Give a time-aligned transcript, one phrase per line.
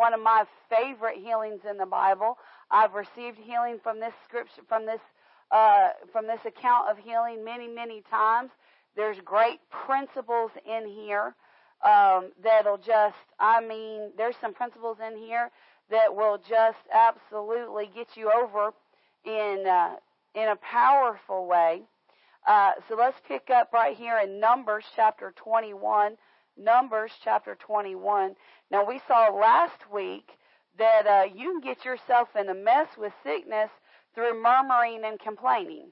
[0.00, 2.38] one of my favorite healings in the Bible.
[2.70, 5.00] I've received healing from this scripture, from this,
[5.50, 8.50] uh, from this account of healing many, many times.
[8.96, 11.34] There's great principles in here
[11.84, 15.50] um, that'll just, I mean, there's some principles in here
[15.90, 18.72] that will just absolutely get you over
[19.26, 19.96] in uh,
[20.34, 21.82] in a powerful way.
[22.46, 26.16] Uh, so let's pick up right here in Numbers chapter 21.
[26.60, 28.34] Numbers chapter 21.
[28.70, 30.28] Now we saw last week
[30.78, 33.70] that uh, you can get yourself in a mess with sickness
[34.14, 35.90] through murmuring and complaining.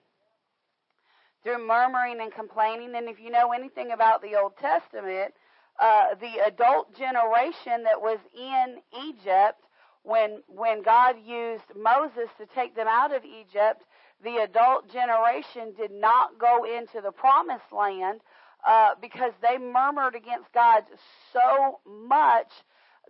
[1.42, 2.94] Through murmuring and complaining.
[2.96, 5.32] And if you know anything about the Old Testament,
[5.80, 8.76] uh, the adult generation that was in
[9.08, 9.62] Egypt
[10.02, 13.82] when when God used Moses to take them out of Egypt,
[14.22, 18.20] the adult generation did not go into the promised land
[18.66, 20.84] uh, because they murmured against God
[21.32, 22.50] so much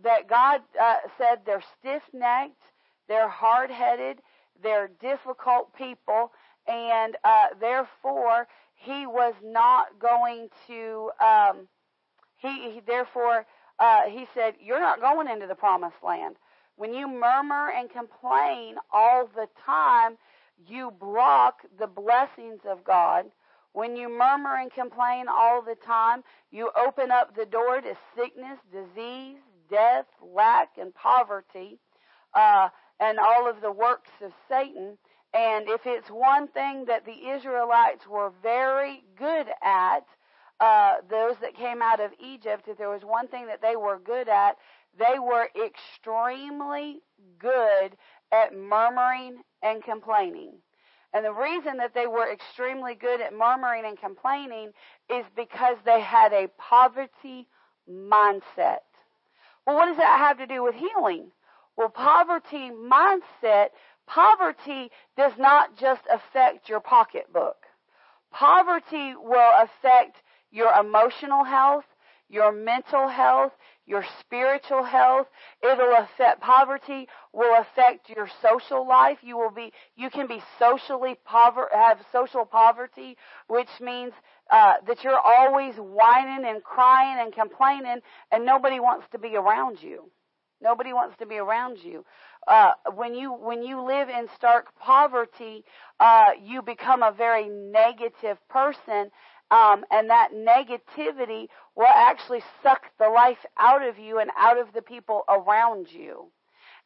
[0.02, 2.62] that God uh, said they're stiff necked,
[3.08, 4.20] they're hard headed,
[4.62, 6.32] they're difficult people,
[6.66, 11.10] and uh, therefore He was not going to.
[11.20, 11.68] Um,
[12.36, 13.46] he, he therefore
[13.78, 16.36] uh, He said, "You're not going into the promised land."
[16.76, 20.16] When you murmur and complain all the time,
[20.66, 23.26] you block the blessings of God.
[23.72, 28.58] When you murmur and complain all the time, you open up the door to sickness,
[28.72, 29.38] disease,
[29.70, 31.78] death, lack, and poverty,
[32.34, 34.98] uh, and all of the works of Satan.
[35.34, 40.06] And if it's one thing that the Israelites were very good at,
[40.58, 43.98] uh, those that came out of Egypt, if there was one thing that they were
[43.98, 44.56] good at,
[44.98, 47.00] they were extremely
[47.38, 47.96] good
[48.32, 50.54] at murmuring and complaining.
[51.14, 54.72] And the reason that they were extremely good at murmuring and complaining
[55.08, 57.48] is because they had a poverty
[57.90, 58.84] mindset.
[59.66, 61.30] Well, what does that have to do with healing?
[61.76, 63.68] Well, poverty mindset,
[64.06, 67.56] poverty does not just affect your pocketbook.
[68.30, 71.84] Poverty will affect your emotional health,
[72.28, 73.52] your mental health,
[73.88, 75.26] your spiritual health.
[75.62, 79.18] It'll affect poverty, will affect your social life.
[79.22, 83.16] You will be, you can be socially pover, have social poverty,
[83.48, 84.12] which means,
[84.50, 88.00] uh, that you're always whining and crying and complaining
[88.32, 90.10] and nobody wants to be around you.
[90.60, 92.04] Nobody wants to be around you.
[92.46, 95.64] Uh, when you when you live in stark poverty,
[96.00, 99.10] uh, you become a very negative person,
[99.50, 104.72] um, and that negativity will actually suck the life out of you and out of
[104.74, 106.26] the people around you.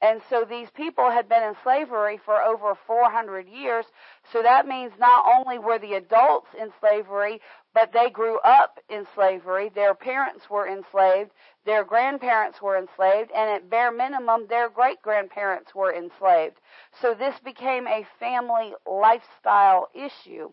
[0.02, 3.86] And so these people had been in slavery for over 400 years.
[4.32, 7.40] So that means not only were the adults in slavery,
[7.72, 9.70] but they grew up in slavery.
[9.72, 11.30] Their parents were enslaved.
[11.64, 13.30] Their grandparents were enslaved.
[13.30, 16.56] And at bare minimum, their great grandparents were enslaved.
[17.00, 20.50] So this became a family lifestyle issue.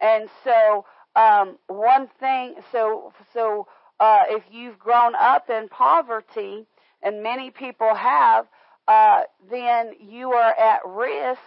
[0.00, 3.66] And so um, one thing, so so
[3.98, 6.66] uh, if you've grown up in poverty,
[7.02, 8.46] and many people have,
[8.86, 11.40] uh, then you are at risk.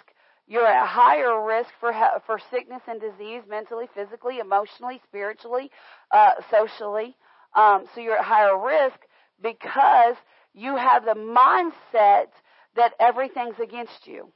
[0.47, 1.93] You're at higher risk for
[2.25, 5.69] for sickness and disease, mentally, physically, emotionally, spiritually,
[6.11, 7.15] uh, socially.
[7.53, 8.99] Um, so you're at higher risk
[9.41, 10.15] because
[10.53, 12.29] you have the mindset
[12.75, 14.31] that everything's against you.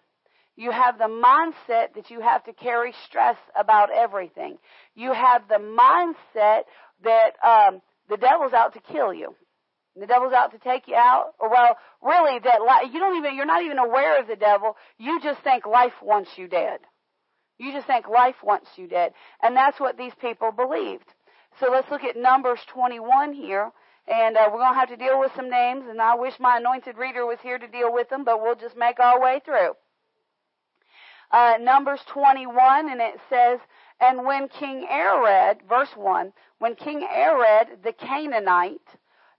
[0.56, 4.58] You have the mindset that you have to carry stress about everything.
[4.96, 6.64] You have the mindset
[7.04, 9.36] that um, the devil's out to kill you.
[9.96, 11.34] The devil's out to take you out.
[11.40, 14.76] Or well, really, that li- you don't even you're not even aware of the devil.
[15.00, 16.80] You just think life wants you dead.
[17.58, 21.06] You just think life wants you dead, and that's what these people believed.
[21.60, 23.72] So let's look at Numbers 21 here.
[24.06, 26.58] And uh, we're going to have to deal with some names, and I wish my
[26.58, 29.72] anointed reader was here to deal with them, but we'll just make our way through
[31.34, 33.60] uh, Numbers 21, and it says,
[34.00, 38.80] And when King Arad, verse 1, when King Arad the Canaanite,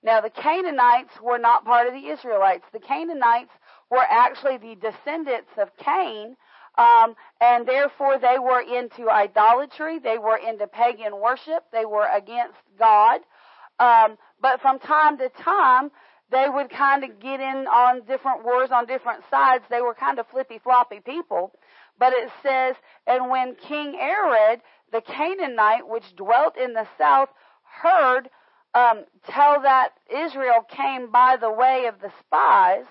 [0.03, 2.65] now the Canaanites were not part of the Israelites.
[2.73, 3.53] The Canaanites
[3.91, 6.37] were actually the descendants of Cain,
[6.77, 12.59] um, and therefore they were into idolatry, they were into pagan worship, they were against
[12.79, 13.21] God.
[13.79, 15.91] Um, but from time to time,
[16.31, 19.65] they would kind of get in on different wars on different sides.
[19.71, 21.53] They were kind of flippy floppy people.
[21.99, 22.77] But it says,
[23.07, 24.61] and when King Arad,
[24.93, 27.29] the Canaanite, which dwelt in the south,
[27.63, 28.29] heard
[28.75, 32.87] um, tell that Israel came by the way of the spies,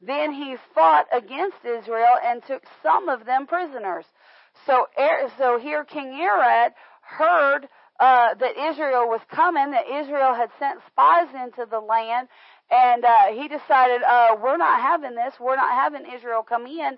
[0.00, 4.06] then he fought against Israel and took some of them prisoners.
[4.66, 4.86] So,
[5.38, 6.72] so here King Arad
[7.02, 7.68] heard
[7.98, 12.28] uh, that Israel was coming, that Israel had sent spies into the land,
[12.70, 15.34] and uh, he decided, uh, we're not having this.
[15.40, 16.96] We're not having Israel come in.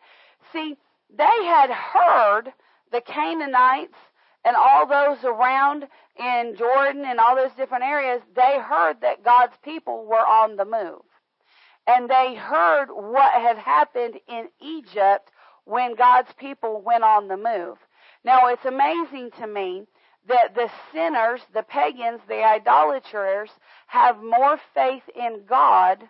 [0.53, 0.77] See,
[1.17, 2.53] they had heard
[2.91, 3.97] the Canaanites
[4.45, 5.87] and all those around
[6.19, 10.65] in Jordan and all those different areas, they heard that God's people were on the
[10.65, 11.03] move.
[11.87, 15.31] And they heard what had happened in Egypt
[15.65, 17.79] when God's people went on the move.
[18.25, 19.85] Now it's amazing to me
[20.29, 23.51] that the sinners, the pagans, the idolaters
[23.89, 26.05] have more faith in God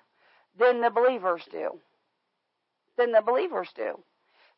[0.58, 1.81] than the believers do.
[2.99, 3.99] Than the believers do.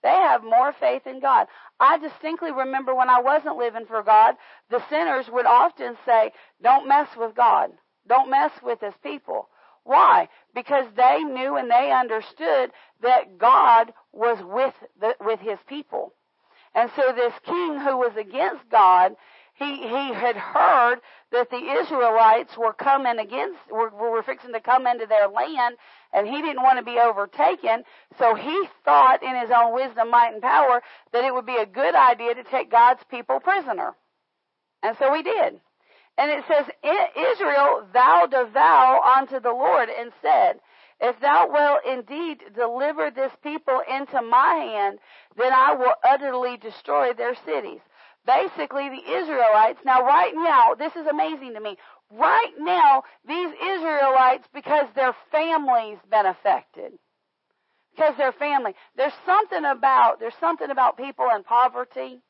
[0.04, 1.46] They have more faith in God.
[1.80, 4.34] I distinctly remember when I wasn't living for God,
[4.68, 6.30] the sinners would often say,
[6.62, 7.70] don't mess with God.
[8.06, 9.48] Don't mess with his people.
[9.84, 10.28] Why?
[10.54, 12.70] Because they knew and they understood
[13.00, 16.12] that God was with the, with his people.
[16.74, 19.16] And so this king who was against God
[19.54, 24.86] he he had heard that the Israelites were coming against were, were fixing to come
[24.86, 25.76] into their land
[26.14, 27.82] and he didn't want to be overtaken
[28.18, 30.80] so he thought in his own wisdom might and power
[31.12, 33.94] that it would be a good idea to take God's people prisoner
[34.82, 35.60] and so he did
[36.16, 36.66] and it says
[37.32, 40.60] Israel vowed a vow unto the Lord and said
[41.00, 45.00] if thou wilt indeed deliver this people into my hand,
[45.36, 47.80] then I will utterly destroy their cities
[48.26, 49.80] basically the Israelites.
[49.84, 51.76] Now, right now, this is amazing to me.
[52.16, 56.92] Right now, these Israelites, because their family's been affected,
[57.94, 62.20] because their family, there's something about there's something about people in poverty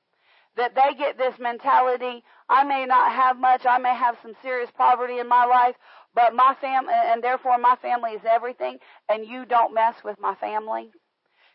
[0.56, 2.22] that they get this mentality.
[2.48, 3.66] I may not have much.
[3.66, 5.74] I may have some serious poverty in my life,
[6.14, 8.78] but my family, and therefore my family is everything.
[9.08, 10.90] And you don't mess with my family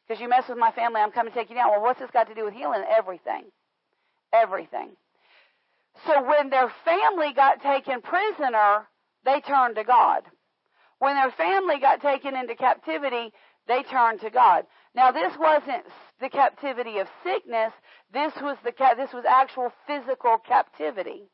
[0.07, 1.71] because you mess with my family, I'm coming to take you down.
[1.71, 2.83] Well, what's this got to do with healing?
[2.89, 3.45] Everything
[4.33, 4.91] everything.
[6.05, 8.87] So when their family got taken prisoner,
[9.25, 10.23] they turned to God.
[10.99, 13.31] When their family got taken into captivity,
[13.67, 14.65] they turned to God.
[14.95, 15.85] Now this wasn't
[16.19, 17.71] the captivity of sickness.
[18.11, 21.29] This was the this was actual physical captivity.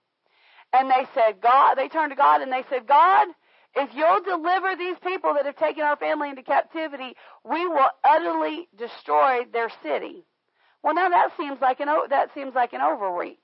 [0.73, 3.27] And they said, God, they turned to God and they said, God,
[3.75, 8.67] if you'll deliver these people that have taken our family into captivity, we will utterly
[8.77, 10.25] destroy their city.
[10.83, 13.37] Well, now that seems like an that seems like an overreach.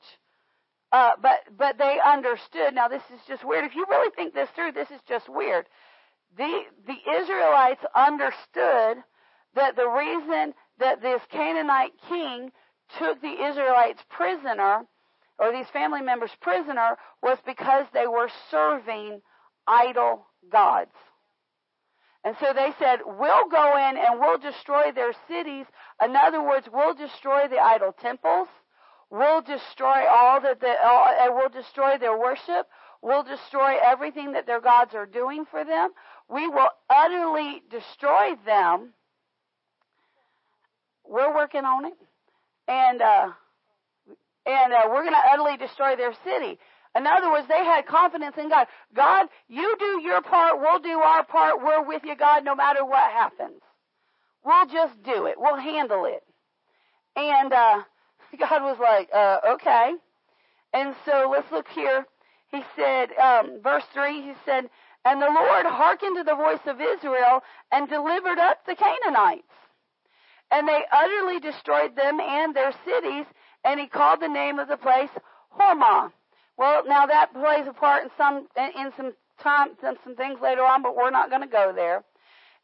[0.92, 2.74] Uh, but but they understood.
[2.74, 3.66] Now this is just weird.
[3.66, 5.66] If you really think this through, this is just weird.
[6.38, 8.98] The the Israelites understood
[9.56, 12.52] that the reason that this Canaanite king
[12.98, 14.82] took the Israelites prisoner,
[15.40, 19.22] or these family members prisoner, was because they were serving
[19.68, 20.92] idol gods.
[22.24, 25.66] And so they said, we'll go in and we'll destroy their cities.
[26.04, 28.48] In other words, we'll destroy the idol temples.
[29.12, 32.68] We'll destroy all that the, all, we'll destroy their worship.
[33.02, 35.90] We'll destroy everything that their gods are doing for them.
[36.30, 38.94] We will utterly destroy them.
[41.06, 41.98] We're working on it.
[42.70, 43.32] And, uh,
[44.46, 46.58] and uh, we're going to utterly destroy their city.
[46.96, 48.68] In other words, they had confidence in God.
[48.96, 52.86] God, you do your part, we'll do our part, we're with you, God, no matter
[52.86, 53.62] what happens.
[54.46, 55.36] We'll just do it.
[55.38, 56.24] We'll handle it.
[57.16, 57.82] And uh,
[58.40, 59.94] God was like, uh, okay.
[60.74, 62.06] And so let's look here.
[62.50, 64.70] He said, um, verse 3, he said,
[65.06, 67.42] And the Lord hearkened to the voice of Israel
[67.72, 69.44] and delivered up the Canaanites.
[70.52, 73.26] And they utterly destroyed them and their cities,
[73.64, 75.10] and he called the name of the place
[75.58, 76.12] Hormah.
[76.58, 80.62] Well, now that plays a part in some in some time some, some things later
[80.62, 82.04] on, but we're not going to go there.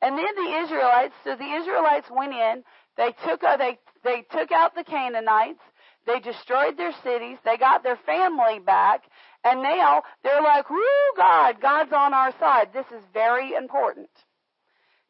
[0.01, 2.63] And then the Israelites, so the Israelites went in,
[2.97, 5.61] they took uh, they they took out the Canaanites,
[6.05, 9.03] they destroyed their cities, they got their family back,
[9.43, 10.79] and now they're like, "Woo,
[11.15, 14.09] God, God's on our side." This is very important.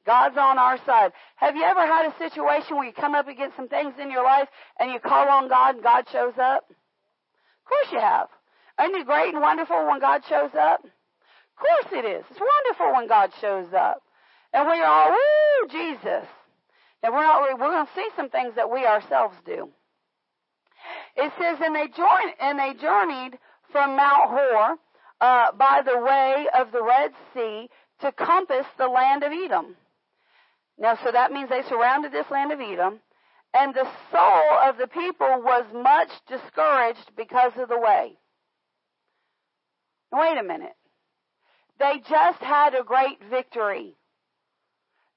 [0.05, 1.11] God's on our side.
[1.35, 4.23] Have you ever had a situation where you come up against some things in your
[4.23, 4.47] life
[4.79, 6.63] and you call on God and God shows up?
[6.69, 8.29] Of course you have.
[8.81, 10.85] Isn't it great and wonderful when God shows up?
[10.85, 12.23] Of course it is.
[12.31, 14.01] It's wonderful when God shows up.
[14.53, 16.25] And we're all, woo, Jesus.
[17.03, 19.69] And we're not, we're going to see some things that we ourselves do.
[21.15, 23.37] It says, and they joined, and they journeyed
[23.71, 24.77] from Mount Hor,
[25.19, 27.69] uh, by the way of the Red Sea
[28.01, 29.75] to compass the land of Edom.
[30.77, 32.99] Now, so that means they surrounded this land of Edom,
[33.53, 38.17] and the soul of the people was much discouraged because of the way.
[40.11, 40.75] Wait a minute.
[41.79, 43.95] They just had a great victory.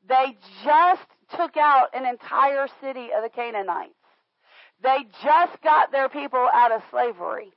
[0.09, 1.07] They just
[1.37, 3.95] took out an entire city of the Canaanites.
[4.83, 7.53] They just got their people out of slavery.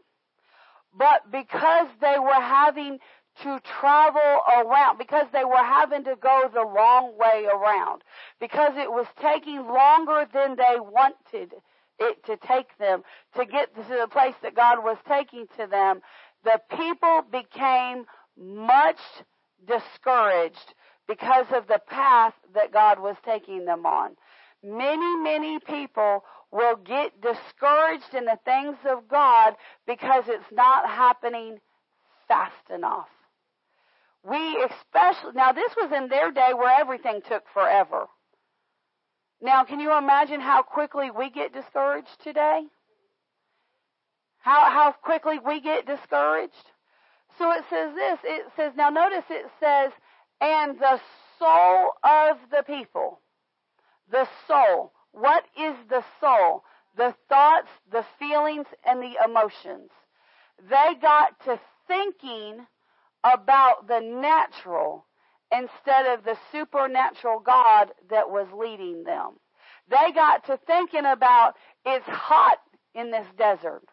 [0.97, 2.99] But because they were having
[3.41, 8.03] to travel around because they were having to go the long way around
[8.39, 11.53] because it was taking longer than they wanted
[11.99, 13.01] it to take them
[13.35, 16.01] to get to the place that God was taking to them.
[16.43, 18.05] The people became
[18.37, 18.99] much
[19.65, 20.75] discouraged
[21.07, 24.11] because of the path that God was taking them on.
[24.63, 29.55] Many, many people will get discouraged in the things of God
[29.85, 31.59] because it's not happening
[32.27, 33.07] fast enough.
[34.23, 38.05] We especially, now this was in their day where everything took forever.
[39.41, 42.63] Now, can you imagine how quickly we get discouraged today?
[44.39, 46.53] How, how quickly we get discouraged?
[47.37, 49.91] So it says this, it says, now notice it says,
[50.41, 50.99] and the
[51.39, 53.19] soul of the people.
[54.11, 54.93] The soul.
[55.11, 56.63] What is the soul?
[56.95, 59.89] The thoughts, the feelings, and the emotions.
[60.69, 62.65] They got to thinking
[63.23, 65.05] about the natural
[65.51, 69.33] instead of the supernatural God that was leading them.
[69.89, 72.59] They got to thinking about it's hot
[72.95, 73.83] in this desert.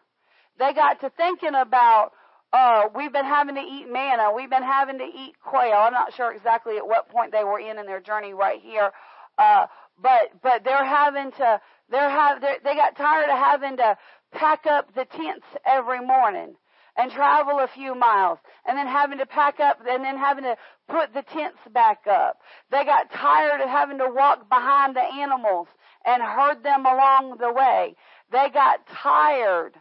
[0.59, 2.11] They got to thinking about
[2.53, 4.31] uh, we've been having to eat manna.
[4.35, 5.73] We've been having to eat quail.
[5.73, 8.91] I'm not sure exactly at what point they were in in their journey right here,
[9.37, 9.67] uh,
[10.01, 13.97] but but they're having to they're have they're, they got tired of having to
[14.33, 16.55] pack up the tents every morning
[16.97, 20.55] and travel a few miles and then having to pack up and then having to
[20.89, 22.37] put the tents back up.
[22.69, 25.67] They got tired of having to walk behind the animals
[26.05, 27.95] and herd them along the way.
[28.31, 29.73] They got tired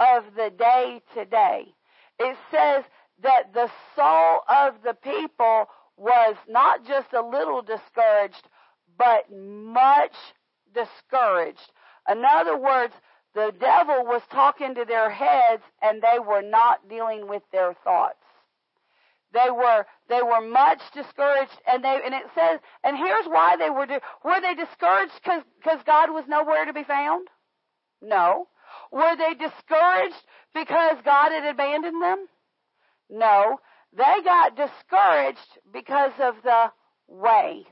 [0.00, 1.73] of the day to day.
[2.18, 2.84] It says
[3.22, 5.66] that the soul of the people
[5.96, 8.48] was not just a little discouraged,
[8.98, 10.14] but much
[10.74, 11.72] discouraged.
[12.08, 12.94] In other words,
[13.34, 18.16] the devil was talking to their heads and they were not dealing with their thoughts.
[19.32, 23.68] They were they were much discouraged, and they and it says, and here's why they
[23.68, 23.86] were
[24.24, 27.26] were they discouraged because because God was nowhere to be found?
[28.00, 28.46] No.
[28.90, 30.22] Were they discouraged
[30.54, 32.26] because God had abandoned them?
[33.10, 33.58] No.
[33.96, 36.72] They got discouraged because of the
[37.06, 37.64] way,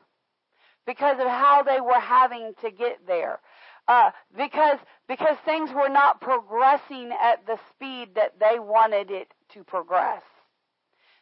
[0.87, 3.41] because of how they were having to get there,
[3.89, 4.79] uh, because
[5.09, 10.23] because things were not progressing at the speed that they wanted it to progress.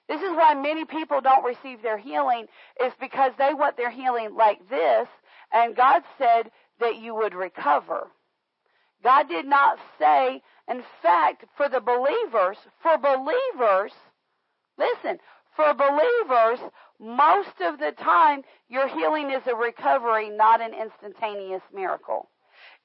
[0.06, 2.46] This is why many people don't receive their healing
[2.84, 5.08] is because they want their healing like this,
[5.52, 8.08] and God said that you would recover.
[9.02, 13.92] God did not say, in fact, for the believers, for believers,
[14.78, 15.19] listen,
[15.57, 16.59] for believers,
[16.99, 22.28] most of the time, your healing is a recovery, not an instantaneous miracle.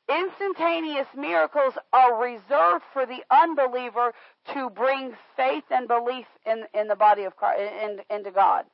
[0.09, 4.13] Instantaneous miracles are reserved for the unbeliever
[4.53, 8.65] to bring faith and belief in, in the body of Christ, in, into God.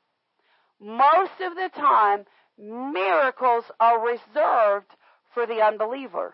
[0.80, 2.26] Most of the time,
[2.58, 4.92] miracles are reserved
[5.34, 6.34] for the unbeliever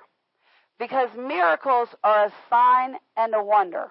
[0.80, 3.88] because miracles are a sign and a wonder.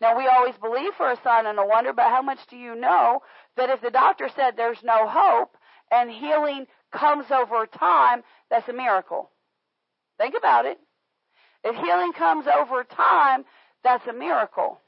[0.00, 2.74] Now we always believe for a sign and a wonder, but how much do you
[2.74, 3.20] know
[3.56, 5.56] that if the doctor said there's no hope
[5.90, 9.30] and healing comes over time, that's a miracle?
[10.18, 10.78] Think about it.
[11.64, 13.44] If healing comes over time,
[13.82, 14.80] that's a miracle.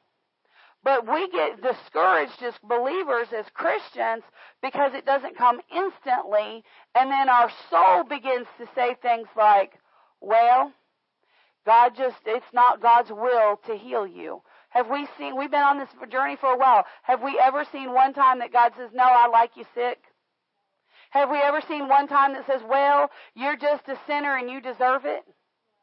[0.84, 4.22] But we get discouraged as believers, as Christians,
[4.62, 6.62] because it doesn't come instantly,
[6.94, 9.72] and then our soul begins to say things like,
[10.20, 10.72] well,
[11.68, 14.40] God just, it's not God's will to heal you.
[14.70, 16.86] Have we seen, we've been on this journey for a while.
[17.02, 19.98] Have we ever seen one time that God says, no, I like you sick?
[21.10, 24.62] Have we ever seen one time that says, well, you're just a sinner and you
[24.62, 25.24] deserve it?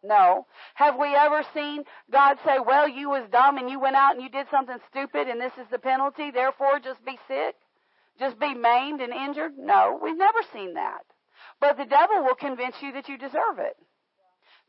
[0.03, 0.47] No.
[0.73, 4.23] Have we ever seen God say, well, you was dumb and you went out and
[4.23, 7.53] you did something stupid and this is the penalty, therefore just be sick?
[8.17, 9.51] Just be maimed and injured?
[9.55, 11.05] No, we've never seen that.
[11.61, 13.77] But the devil will convince you that you deserve it.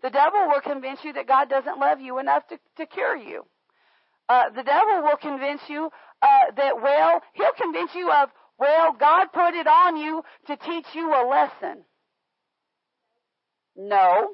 [0.07, 3.45] The devil will convince you that God doesn't love you enough to, to cure you.
[4.29, 5.91] Uh, the devil will convince you
[6.23, 10.87] uh, that, well, he'll convince you of, well, God put it on you to teach
[10.95, 11.83] you a lesson.
[13.75, 14.31] No.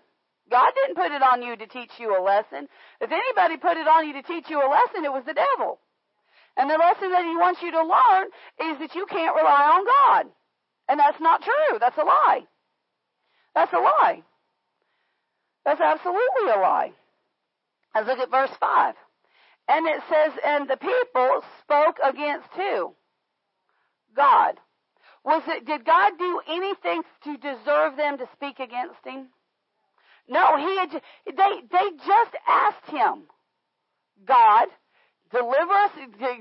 [0.50, 2.68] God didn't put it on you to teach you a lesson.
[3.00, 5.80] If anybody put it on you to teach you a lesson, it was the devil.
[6.58, 8.26] And the lesson that he wants you to learn
[8.60, 10.32] is that you can't rely on God.
[10.90, 11.78] And that's not true.
[11.80, 12.42] That's a lie.
[13.54, 14.22] That's a lie.
[15.64, 16.92] That's absolutely a lie.
[17.94, 18.94] Let's look at verse 5.
[19.68, 22.94] And it says, And the people spoke against who?
[24.16, 24.58] God.
[25.24, 29.28] Was it, did God do anything to deserve them to speak against him?
[30.28, 30.90] No, he had,
[31.26, 33.24] they, they just asked him,
[34.24, 34.68] God,
[35.30, 35.90] deliver us,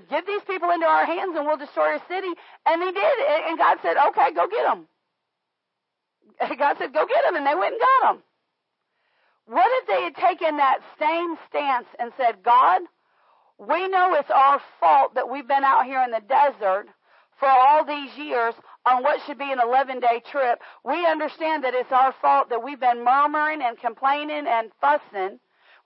[0.09, 2.29] give these people into our hands, and we'll destroy our city.
[2.65, 3.13] And he did.
[3.47, 4.87] And God said, okay, go get them.
[6.57, 7.35] God said, go get them.
[7.35, 8.23] And they went and got them.
[9.45, 12.81] What if they had taken that same stance and said, God,
[13.57, 16.88] we know it's our fault that we've been out here in the desert
[17.39, 18.53] for all these years
[18.86, 20.62] on what should be an 11 day trip.
[20.86, 25.39] We understand that it's our fault that we've been murmuring and complaining and fussing.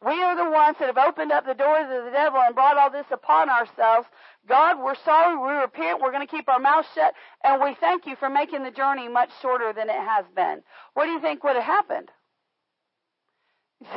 [0.06, 2.78] We are the ones that have opened up the doors of the devil and brought
[2.78, 4.08] all this upon ourselves.
[4.48, 5.36] God, we're sorry.
[5.36, 6.02] We repent.
[6.02, 7.14] We're going to keep our mouths shut.
[7.44, 10.62] And we thank you for making the journey much shorter than it has been.
[10.94, 12.12] What do you think would have happened?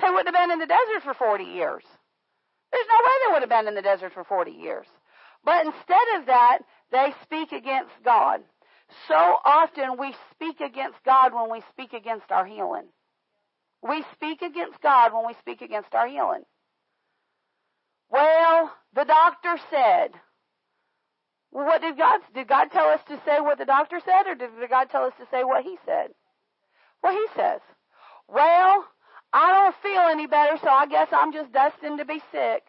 [0.01, 1.85] They wouldn't have been in the desert for 40 years.
[2.73, 4.87] There's no way they would have been in the desert for 40 years.
[5.45, 6.59] But instead of that,
[6.93, 8.41] they speak against God.
[9.07, 12.87] So often we speak against God when we speak against our healing.
[13.83, 16.43] We speak against God when we speak against our healing.
[18.11, 20.11] Well, the doctor said.
[21.51, 24.35] Well, what did God did God tell us to say what the doctor said or
[24.35, 26.09] did God tell us to say what he said?
[27.01, 27.61] What he says.
[28.29, 28.85] Well,
[29.33, 32.63] I don't feel any better, so I guess I'm just destined to be sick.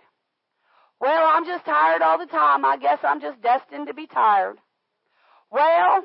[0.99, 2.65] Well, I'm just tired all the time.
[2.65, 4.57] I guess I'm just destined to be tired.
[5.49, 6.03] Well,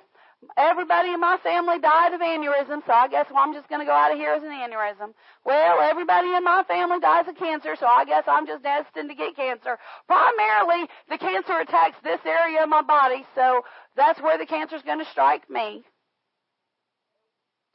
[0.57, 3.87] everybody in my family died of aneurysm, so I guess well, I'm just going to
[3.87, 5.13] go out of here as an aneurysm.
[5.45, 9.17] Well, everybody in my family dies of cancer, so I guess I'm just destined to
[9.17, 9.79] get cancer.
[10.07, 13.63] Primarily, the cancer attacks this area of my body, so
[13.97, 15.83] that's where the cancer's going to strike me.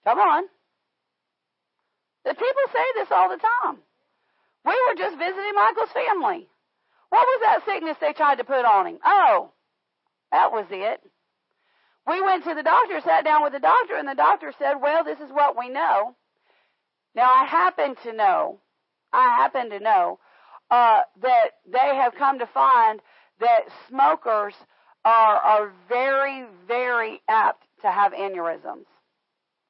[0.06, 0.44] Come on.
[2.26, 3.78] The people say this all the time.
[4.66, 6.48] We were just visiting Michael's family.
[7.10, 9.00] What was that sickness they tried to put on him?
[9.04, 9.52] Oh,
[10.32, 11.02] that was it.
[12.08, 15.04] We went to the doctor, sat down with the doctor, and the doctor said, Well,
[15.04, 16.16] this is what we know.
[17.16, 18.60] Now, I happen to know,
[19.12, 20.20] I happen to know
[20.70, 23.02] uh, that they have come to find
[23.40, 24.54] that smokers
[25.06, 28.86] are, are very, very apt to have aneurysms.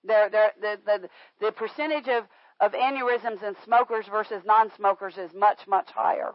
[0.04, 2.26] They're, they're, the, the, the percentage of,
[2.60, 6.34] of aneurysms in smokers versus non-smokers is much, much higher.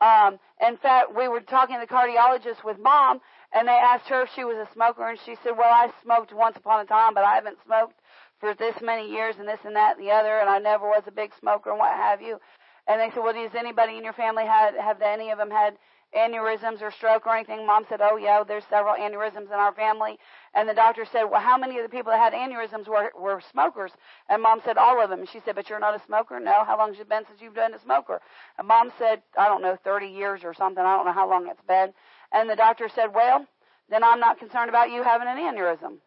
[0.00, 3.20] Um, in fact, we were talking to the cardiologist with mom,
[3.52, 6.32] and they asked her if she was a smoker, and she said, "Well, I smoked
[6.32, 8.00] once upon a time, but I haven't smoked
[8.38, 11.02] for this many years, and this and that and the other, and I never was
[11.06, 12.40] a big smoker, and what have you."
[12.86, 15.76] And they said, "Well, does anybody in your family had have any of them had
[16.16, 20.18] aneurysms or stroke or anything?" Mom said, "Oh yeah, there's several aneurysms in our family."
[20.54, 23.40] And the doctor said, "Well, how many of the people that had aneurysms were were
[23.40, 23.92] smokers?"
[24.28, 26.64] And Mom said, "All of them." And she said, "But you're not a smoker." No.
[26.64, 28.20] How long has it been since you've been a smoker?
[28.58, 30.84] And Mom said, "I don't know, 30 years or something.
[30.84, 31.94] I don't know how long it's been."
[32.32, 33.46] And the doctor said, "Well,
[33.88, 35.98] then I'm not concerned about you having an aneurysm."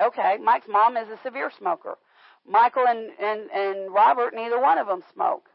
[0.00, 1.96] Okay, Mike's mom is a severe smoker.
[2.46, 5.48] Michael and and and Robert, neither one of them smoke.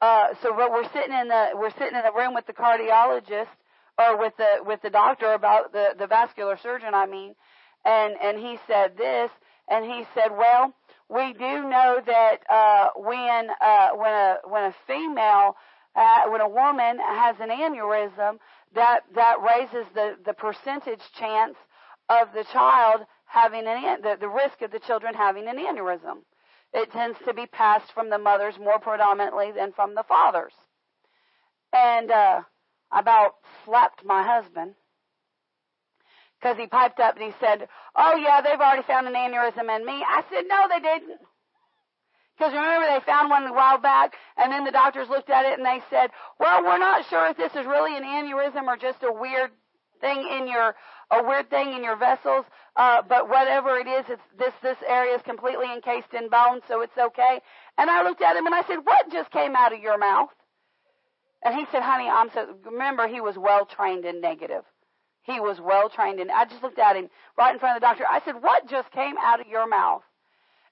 [0.00, 3.48] Uh, so but we're sitting in the we're sitting in the room with the cardiologist
[3.98, 7.34] or with the with the doctor about the the vascular surgeon I mean.
[7.84, 9.30] And and he said this
[9.68, 10.74] and he said well
[11.08, 15.56] we do know that uh when uh when a when a female
[15.94, 18.38] uh, when a woman has an aneurysm
[18.74, 21.56] that that raises the the percentage chance
[22.10, 26.18] of the child having an the, the risk of the children having an aneurysm
[26.76, 30.52] it tends to be passed from the mothers more predominantly than from the fathers
[31.72, 32.40] and uh
[32.90, 33.34] I about
[33.64, 34.74] slapped my husband
[36.40, 39.84] because he piped up and he said, "Oh yeah, they've already found an aneurysm in
[39.84, 41.20] me." I said, "No, they didn't."
[42.38, 45.58] Because remember, they found one a while back, and then the doctors looked at it
[45.58, 49.02] and they said, "Well, we're not sure if this is really an aneurysm or just
[49.02, 49.50] a weird
[50.00, 50.74] thing in your
[51.10, 52.44] a weird thing in your vessels.
[52.76, 56.82] Uh, but whatever it is, it's this this area is completely encased in bone, so
[56.82, 57.40] it's okay."
[57.78, 60.30] And I looked at him and I said, "What just came out of your mouth?"
[61.46, 64.64] And he said, honey, I'm so, remember he was well trained in negative.
[65.22, 67.08] He was well trained in, I just looked at him
[67.38, 68.04] right in front of the doctor.
[68.08, 70.02] I said, what just came out of your mouth?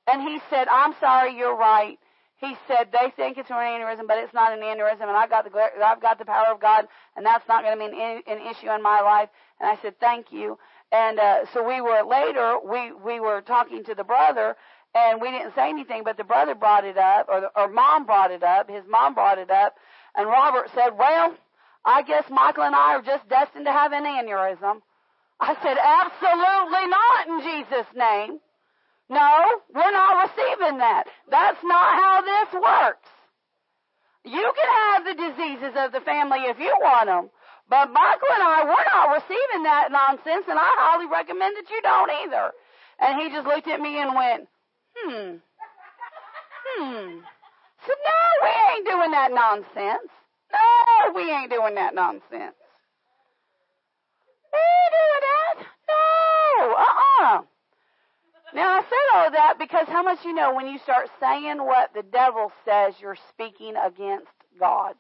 [0.08, 1.98] And he said, I'm sorry, you're right.
[2.38, 5.44] He said, they think it's an aneurysm, but it's not an aneurysm, and I've got
[5.44, 6.86] the, I've got the power of God,
[7.16, 9.28] and that's not going to be an, an issue in my life.
[9.60, 10.58] And I said, thank you.
[10.92, 14.56] And, uh, so we were later, we, we were talking to the brother,
[14.94, 18.06] and we didn't say anything, but the brother brought it up, or, the, or mom
[18.06, 19.74] brought it up, his mom brought it up,
[20.14, 21.34] and Robert said, Well,
[21.84, 24.80] I guess Michael and I are just destined to have an aneurysm.
[25.40, 28.38] I said, Absolutely not in Jesus' name.
[29.10, 31.04] No, we're not receiving that.
[31.30, 33.08] That's not how this works.
[34.24, 37.30] You can have the diseases of the family if you want them.
[37.68, 41.80] But Michael and I, we're not receiving that nonsense, and I highly recommend that you
[41.82, 42.52] don't either.
[43.00, 44.48] And he just looked at me and went,
[44.96, 45.36] hmm,
[46.68, 47.18] hmm.
[47.86, 50.10] said, no, we ain't doing that nonsense.
[50.52, 52.56] No, we ain't doing that nonsense.
[54.52, 55.66] We ain't doing that.
[55.88, 57.42] No, uh-uh.
[58.54, 61.92] Now I said all that because how much you know when you start saying what
[61.94, 64.28] the devil says, you're speaking against
[64.60, 64.94] God.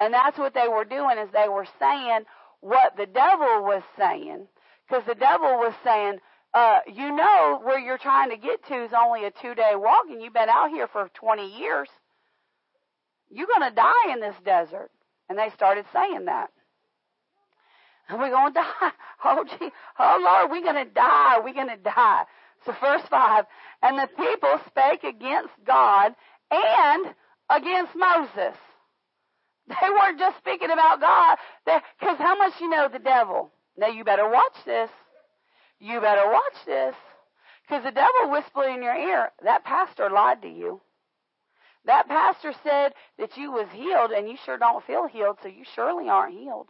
[0.00, 2.20] And that's what they were doing is they were saying
[2.60, 4.46] what the devil was saying
[4.88, 6.18] because the devil was saying,
[6.54, 10.04] uh, you know where you're trying to get to is only a two day walk
[10.08, 11.88] and you've been out here for 20 years.
[13.30, 14.90] You're going to die in this desert.
[15.28, 16.50] And they started saying that.
[18.08, 18.92] And we're going to die.
[19.24, 19.70] Oh, gee.
[19.98, 21.40] Oh, Lord, we're going to die.
[21.44, 22.24] We're going to die.
[22.64, 23.44] So verse 5,
[23.82, 26.14] and the people spake against God
[26.50, 27.14] and
[27.50, 28.56] against Moses.
[29.68, 33.50] They weren't just speaking about God, because how much you know the devil?
[33.76, 34.90] Now you better watch this.
[35.78, 36.94] You better watch this.
[37.62, 40.80] Because the devil whispered in your ear, that pastor lied to you.
[41.84, 45.64] That pastor said that you was healed and you sure don't feel healed, so you
[45.74, 46.68] surely aren't healed.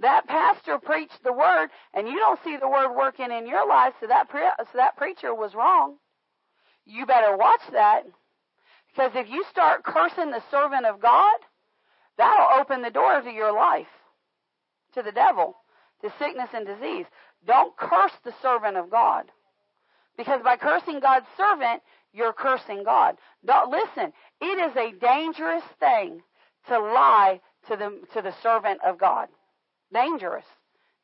[0.00, 3.94] That pastor preached the word and you don't see the word working in your life,
[4.00, 5.96] so that, pre- so that preacher was wrong.
[6.86, 8.04] You better watch that.
[8.88, 11.38] Because if you start cursing the servant of God,
[12.18, 13.86] that'll open the door to your life,
[14.94, 15.56] to the devil,
[16.02, 17.06] to sickness and disease.
[17.46, 19.24] Don't curse the servant of God.
[20.16, 23.16] Because by cursing God's servant, you're cursing God.
[23.44, 26.20] Don't, listen, it is a dangerous thing
[26.68, 29.28] to lie to the, to the servant of God.
[29.92, 30.44] Dangerous.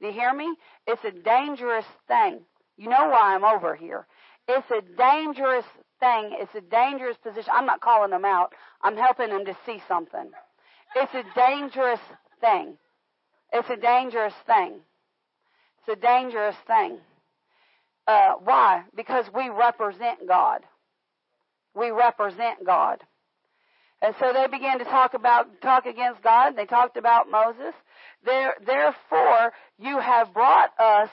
[0.01, 0.55] Do you hear me?
[0.87, 2.40] It's a dangerous thing.
[2.77, 4.07] You know why I'm over here.
[4.47, 5.64] It's a dangerous
[6.01, 6.37] thing.
[6.38, 7.51] It's a dangerous position.
[7.53, 8.53] I'm not calling them out.
[8.83, 10.31] I'm helping them to see something.
[10.96, 12.01] It's a dangerous
[12.40, 12.77] thing.
[13.53, 14.81] It's a dangerous thing.
[15.81, 16.98] It's a dangerous thing.
[18.07, 18.85] Uh, why?
[18.94, 20.61] Because we represent God.
[21.74, 23.03] We represent God.
[24.01, 26.57] And so they began to talk about, talk against God.
[26.57, 27.74] They talked about Moses.
[28.24, 31.11] There, therefore, you have brought us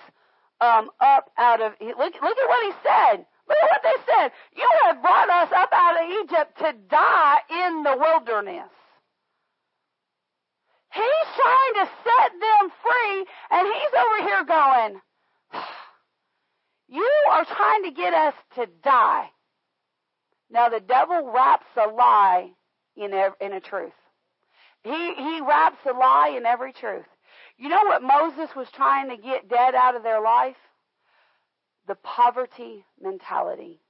[0.62, 1.74] um, up out of.
[1.82, 3.26] Look, look at what he said.
[3.48, 4.32] Look at what they said.
[4.56, 8.70] You have brought us up out of Egypt to die in the wilderness.
[10.96, 15.02] He's trying to set them free, and he's over here going,
[16.88, 19.30] You are trying to get us to die.
[20.50, 22.52] Now, the devil wraps a lie
[22.96, 23.92] in a, in a truth.
[24.84, 27.06] He, he wraps a lie in every truth.
[27.58, 30.56] You know what Moses was trying to get dead out of their life?
[31.88, 33.82] The poverty mentality.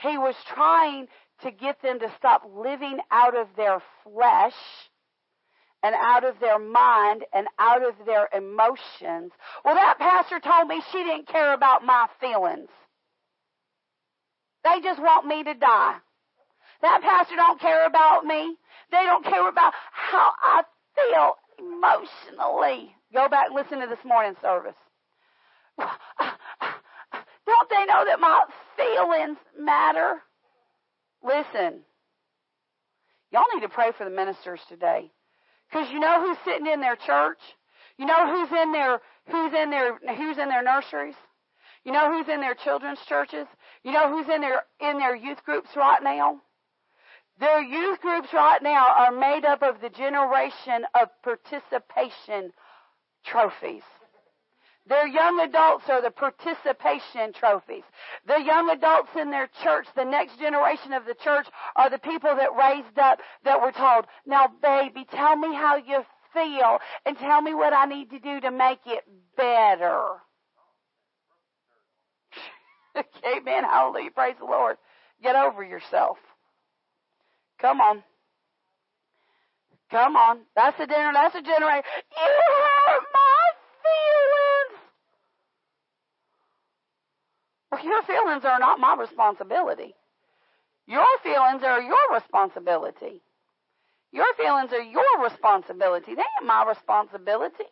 [0.00, 1.08] He was trying
[1.42, 4.54] to get them to stop living out of their flesh
[5.82, 9.32] and out of their mind and out of their emotions.
[9.64, 12.68] Well, that pastor told me she didn't care about my feelings.
[14.64, 15.96] They just want me to die.
[16.82, 18.56] That pastor don't care about me.
[18.90, 20.62] They don't care about how I
[20.94, 22.94] feel emotionally.
[23.12, 24.74] Go back and listen to this morning service.
[25.78, 28.42] Don't they know that my
[28.76, 30.22] feelings matter?
[31.22, 31.80] Listen.
[33.30, 35.10] Y'all need to pray for the ministers today.
[35.72, 37.38] Because you know who's sitting in their church?
[37.96, 41.14] You know who's in their who's in their who's in their nurseries?
[41.84, 43.46] You know who's in their children's churches?
[43.82, 46.40] You know who's in their in their youth groups right now?
[47.40, 52.52] Their youth groups right now are made up of the generation of participation
[53.24, 53.82] trophies.
[54.86, 57.84] Their young adults are the participation trophies.
[58.26, 62.34] The young adults in their church, the next generation of the church, are the people
[62.34, 67.40] that raised up that were told, now baby, tell me how you feel and tell
[67.42, 69.04] me what I need to do to make it
[69.36, 70.02] better.
[73.36, 73.64] Amen.
[73.64, 74.10] Hallelujah.
[74.10, 74.76] Praise the Lord.
[75.22, 76.18] Get over yourself.
[77.60, 78.02] Come on.
[79.90, 80.40] Come on.
[80.56, 81.12] That's a dinner.
[81.14, 81.84] That's a generation.
[82.10, 83.44] You my
[83.82, 84.80] feelings.
[87.52, 89.94] Well, your feelings are not my responsibility.
[90.86, 93.22] Your feelings are your responsibility.
[94.12, 96.14] Your feelings are your responsibility.
[96.14, 97.70] They ain't my responsibility.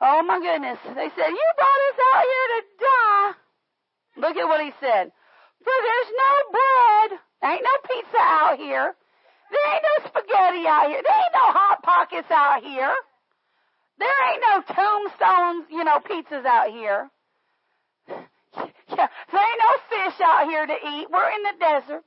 [0.00, 0.78] Oh my goodness.
[0.84, 3.32] They said, You brought us out here to die.
[4.16, 5.12] Look at what he said.
[5.62, 7.20] For there's no bread.
[7.42, 8.94] There ain't no pizza out here.
[9.50, 11.02] There ain't no spaghetti out here.
[11.02, 12.94] There ain't no hot pockets out here.
[13.98, 17.10] There ain't no tombstones, you know, pizzas out here.
[19.32, 21.06] There ain't no fish out here to eat.
[21.10, 22.04] We're in the desert.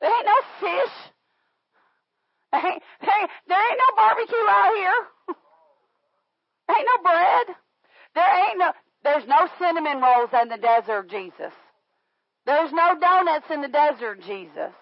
[0.00, 0.94] There ain't no fish.
[2.52, 2.82] There ain't,
[3.46, 5.00] there ain't, no barbecue out here.
[6.74, 7.46] ain't no bread.
[8.14, 8.72] There ain't no,
[9.04, 11.52] there's no cinnamon rolls in the desert, Jesus.
[12.46, 14.72] There's no donuts in the desert, Jesus.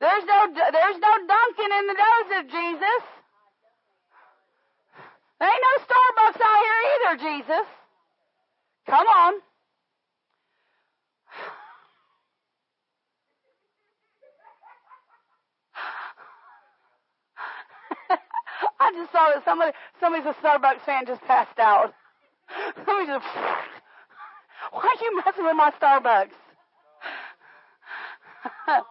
[0.00, 3.02] There's no, there's no Dunkin' in the desert, Jesus.
[5.40, 7.79] There ain't no Starbucks out here either, Jesus.
[8.88, 9.34] Come on.
[18.80, 21.94] I just saw that somebody, somebody's a Starbucks fan just passed out.
[22.84, 23.24] Somebody just,
[24.72, 26.34] why are you messing with my Starbucks?
[28.66, 28.84] but,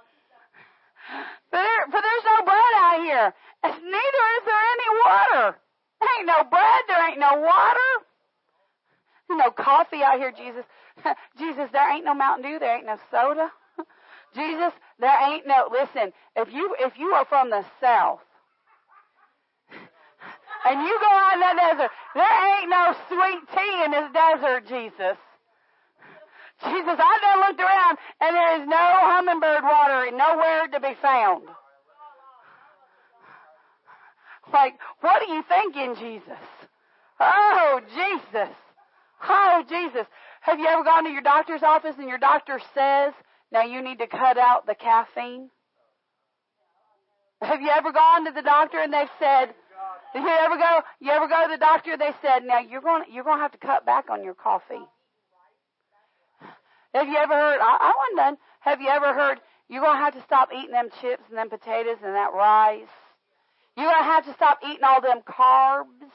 [1.51, 3.33] there, there's no bread out here.
[3.63, 5.57] Neither is there any water.
[5.99, 6.81] There ain't no bread.
[6.87, 7.98] There ain't no water.
[9.37, 10.65] No coffee out here, Jesus.
[11.37, 12.59] Jesus, there ain't no Mountain Dew.
[12.59, 13.51] There ain't no soda.
[14.35, 15.69] Jesus, there ain't no.
[15.71, 18.19] Listen, if you if you are from the South
[20.65, 24.67] and you go out in that desert, there ain't no sweet tea in this desert,
[24.67, 25.17] Jesus.
[26.61, 31.43] Jesus, I done looked around and there is no hummingbird water nowhere to be found.
[34.51, 36.43] Like, what are you thinking, Jesus?
[37.19, 38.53] Oh, Jesus.
[39.27, 40.07] Oh, Jesus.
[40.41, 43.13] Have you ever gone to your doctor's office and your doctor says,
[43.51, 45.49] now you need to cut out the caffeine?
[47.41, 49.53] Have you ever gone to the doctor and they've said,
[50.13, 50.81] did you ever go?
[50.99, 51.95] You ever go to the doctor?
[51.95, 53.03] They said, "Now you're going.
[53.11, 54.81] You're going to have to cut back on your coffee."
[56.93, 57.59] Have you ever heard?
[57.61, 58.37] I, I wasn't done.
[58.61, 59.39] Have you ever heard?
[59.67, 62.89] You're going to have to stop eating them chips and them potatoes and that rice.
[63.77, 66.09] You're going to have to stop eating all them carbs.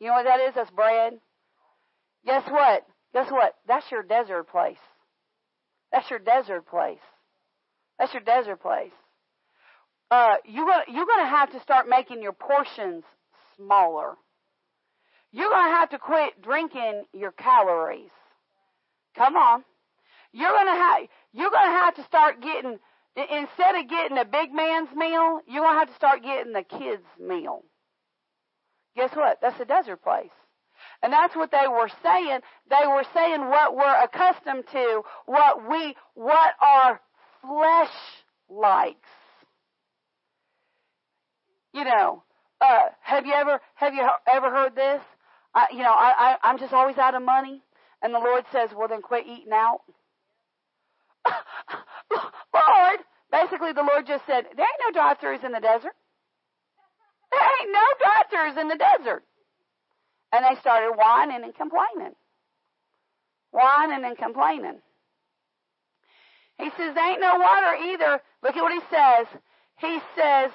[0.00, 0.54] You know what that is?
[0.54, 1.20] That's bread.
[2.24, 2.86] Guess what?
[3.12, 3.54] Guess what?
[3.66, 4.76] That's your desert place.
[5.92, 6.98] That's your desert place.
[7.98, 8.92] That's your desert place
[10.10, 13.04] uh, you're gonna, you're going to have to start making your portions
[13.56, 14.14] smaller.
[15.32, 18.10] You're going to have to quit drinking your calories.
[19.16, 19.64] Come on.
[20.32, 21.02] You're going to have,
[21.32, 22.78] you're going to have to start getting,
[23.16, 26.64] instead of getting a big man's meal, you're going to have to start getting the
[26.64, 27.62] kids' meal.
[28.96, 29.38] Guess what?
[29.40, 30.30] That's a desert place.
[31.02, 32.40] And that's what they were saying.
[32.68, 37.00] They were saying what we're accustomed to, what we, what our
[37.42, 37.90] flesh
[38.50, 39.08] likes
[41.72, 42.22] you know,
[42.60, 45.00] uh, have you ever have you ever heard this?
[45.54, 47.62] I, you know, I, I I'm just always out of money,
[48.02, 49.80] and the Lord says, well then quit eating out.
[52.54, 55.94] Lord, basically the Lord just said, there ain't no drive-throughs in the desert.
[57.30, 59.24] There ain't no drive-throughs in the desert.
[60.32, 62.14] And they started whining and complaining.
[63.50, 64.80] Whining and complaining.
[66.58, 68.20] He says, there ain't no water either.
[68.42, 69.26] Look at what he says.
[69.78, 70.50] He says,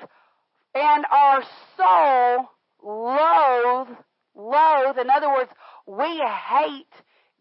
[0.76, 1.44] and our
[1.78, 2.50] soul
[2.84, 3.98] loathe,
[4.36, 5.50] loathe, in other words,
[5.88, 6.86] we hate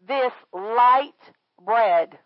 [0.07, 1.11] this light
[1.63, 2.17] bread.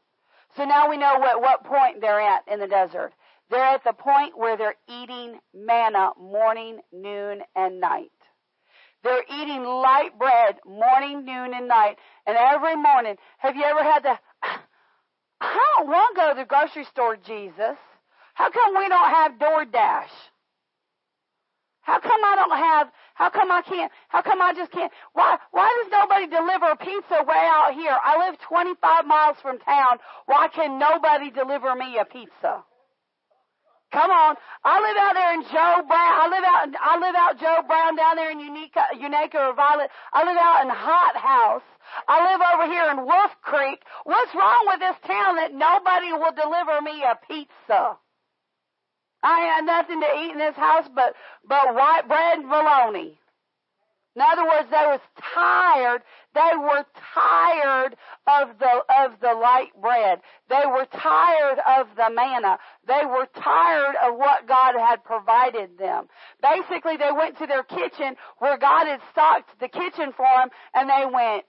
[0.55, 3.13] So now we know what, what point they're at in the desert.
[3.49, 8.11] They're at the point where they're eating manna morning, noon, and night.
[9.03, 11.97] They're eating light bread morning, noon, and night.
[12.27, 14.19] And every morning, have you ever had the,
[15.41, 17.77] I don't want to go to the grocery store, Jesus.
[18.33, 20.11] How come we don't have DoorDash?
[21.81, 25.37] How come I don't have, how come I can't, how come I just can't, why,
[25.51, 27.97] why does nobody deliver pizza way out here?
[28.03, 29.97] I live 25 miles from town.
[30.25, 32.63] Why can nobody deliver me a pizza?
[33.91, 34.35] Come on.
[34.63, 36.13] I live out there in Joe Brown.
[36.21, 39.89] I live out, I live out Joe Brown down there in Unaka, Unaka or Violet.
[40.13, 41.65] I live out in Hot House.
[42.07, 43.81] I live over here in Wolf Creek.
[44.03, 47.97] What's wrong with this town that nobody will deliver me a pizza?
[49.23, 51.15] I had nothing to eat in this house but,
[51.47, 53.17] but white bread and bologna.
[54.15, 54.99] In other words, they was
[55.33, 56.01] tired.
[56.33, 57.95] They were tired
[58.27, 60.19] of the, of the light bread.
[60.49, 62.57] They were tired of the manna.
[62.87, 66.07] They were tired of what God had provided them.
[66.41, 70.89] Basically, they went to their kitchen where God had stocked the kitchen for them and
[70.89, 71.45] they went,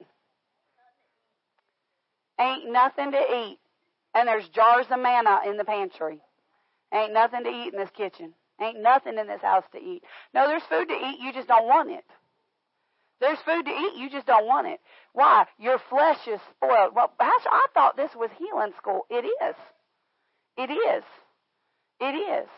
[2.38, 3.58] ain't nothing to eat.
[4.14, 6.20] And there's jars of manna in the pantry.
[6.92, 8.34] Ain't nothing to eat in this kitchen.
[8.60, 10.02] Ain't nothing in this house to eat.
[10.34, 12.04] No, there's food to eat, you just don't want it.
[13.20, 14.80] There's food to eat, you just don't want it.
[15.12, 15.44] Why?
[15.58, 16.94] Your flesh is spoiled.
[16.94, 19.06] Well, I thought this was healing school.
[19.10, 19.56] It is.
[20.56, 21.04] It is.
[22.00, 22.48] It is.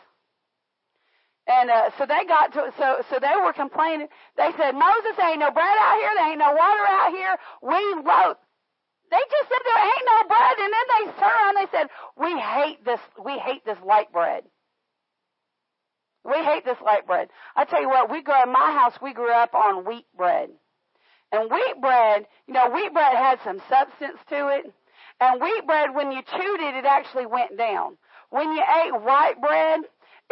[1.45, 4.07] And uh, so they got to so so they were complaining.
[4.37, 6.11] They said, Moses, there ain't no bread out here.
[6.15, 7.35] There ain't no water out here.
[7.61, 8.37] We wrote
[9.13, 11.87] they just said there ain't no bread, and then they turned around and they said,
[12.17, 12.99] "We hate this.
[13.23, 14.43] We hate this light bread.
[16.23, 18.99] We hate this light bread." I tell you what, we grew in my house.
[19.01, 20.49] We grew up on wheat bread,
[21.31, 24.73] and wheat bread, you know, wheat bread had some substance to it,
[25.19, 27.97] and wheat bread, when you chewed it, it actually went down.
[28.33, 29.81] when you ate white bread,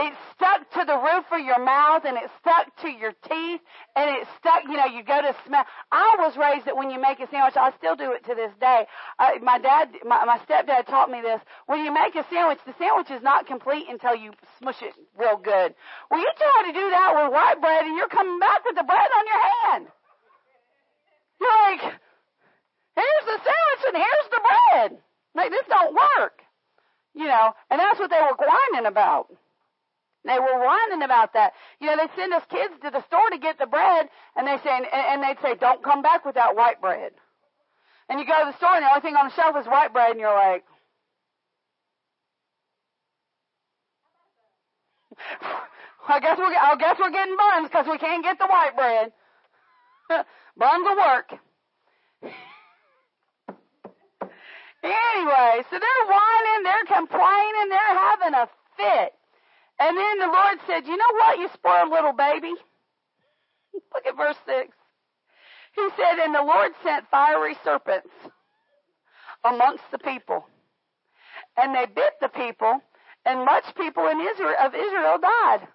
[0.01, 3.61] it stuck to the roof of your mouth and it stuck to your teeth
[3.95, 5.65] and it stuck, you know, you go to smell.
[5.91, 8.51] I was raised that when you make a sandwich, I still do it to this
[8.59, 8.87] day.
[9.19, 11.41] Uh, my dad, my, my stepdad taught me this.
[11.67, 15.37] When you make a sandwich, the sandwich is not complete until you smush it real
[15.37, 15.75] good.
[16.09, 18.83] Well, you try to do that with white bread and you're coming back with the
[18.83, 19.83] bread on your hand.
[21.39, 21.83] You're like,
[22.95, 24.91] here's the sandwich and here's the bread.
[25.35, 26.41] Like, this don't work.
[27.13, 29.27] You know, and that's what they were whining about.
[30.23, 31.53] They were whining about that.
[31.79, 34.57] You know, they send us kids to the store to get the bread, and they
[34.63, 37.13] say, and they'd say, "Don't come back without white bread."
[38.07, 39.93] And you go to the store, and the only thing on the shelf is white
[39.93, 40.63] bread, and you're like,
[46.07, 49.12] I guess we're, I guess we're getting buns because we can't get the white bread.
[50.57, 51.29] buns will work.
[54.84, 59.13] anyway, so they're whining, they're complaining, they're having a fit.
[59.81, 62.53] And then the Lord said, You know what, you spoiled little baby?
[63.73, 64.69] Look at verse 6.
[65.75, 68.09] He said, And the Lord sent fiery serpents
[69.43, 70.45] amongst the people.
[71.57, 72.79] And they bit the people,
[73.25, 75.67] and much people in Israel of Israel died.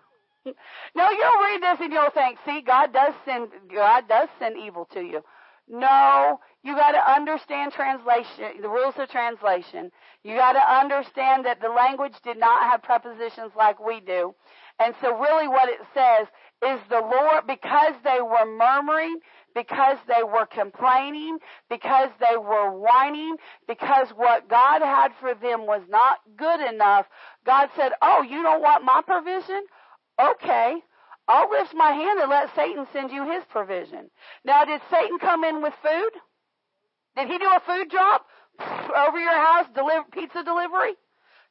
[0.95, 4.87] Now you'll read this and you'll think, see, God does send God does send evil
[4.93, 5.25] to you.
[5.69, 9.93] No, you got to understand translation, the rules of translation.
[10.25, 14.35] You got to understand that the language did not have prepositions like we do.
[14.81, 16.27] And so really what it says
[16.67, 19.21] is the Lord, because they were murmuring,
[19.55, 21.39] because they were complaining,
[21.71, 23.37] because they were whining,
[23.69, 27.07] because what God had for them was not good enough,
[27.45, 29.63] God said, oh, you don't want my provision?
[30.21, 30.83] Okay.
[31.29, 34.11] I'll lift my hand and let Satan send you his provision.
[34.45, 36.11] Now, did Satan come in with food?
[37.17, 38.27] Did he do a food drop
[38.61, 40.95] over your house, deliver, pizza delivery,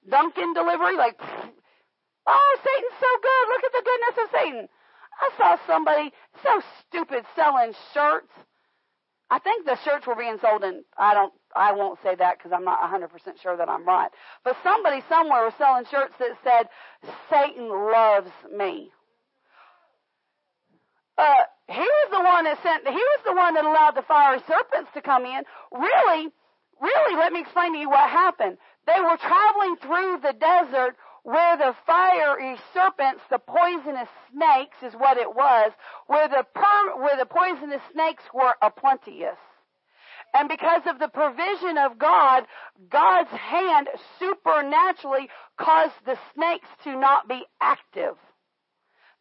[0.08, 0.96] Dunkin' delivery?
[0.96, 3.44] Like, oh, Satan's so good.
[3.50, 4.70] Look at the goodness of Satan.
[5.22, 6.12] I saw somebody
[6.44, 8.32] so stupid selling shirts.
[9.32, 12.52] I think the shirts were being sold in, I don't, I won't say that because
[12.54, 13.10] I'm not 100%
[13.42, 14.12] sure that I'm right.
[14.44, 16.70] But somebody somewhere was selling shirts that said,
[17.32, 18.92] Satan loves me
[21.18, 24.40] uh, he was the one that sent, he was the one that allowed the fiery
[24.48, 25.44] serpents to come in.
[25.72, 26.30] Really,
[26.80, 28.58] really, let me explain to you what happened.
[28.86, 35.18] They were traveling through the desert where the fiery serpents, the poisonous snakes is what
[35.18, 35.72] it was,
[36.06, 39.38] where the per, where the poisonous snakes were aplenteous.
[40.36, 42.44] And because of the provision of God,
[42.90, 43.88] God's hand
[44.20, 48.16] supernaturally caused the snakes to not be active.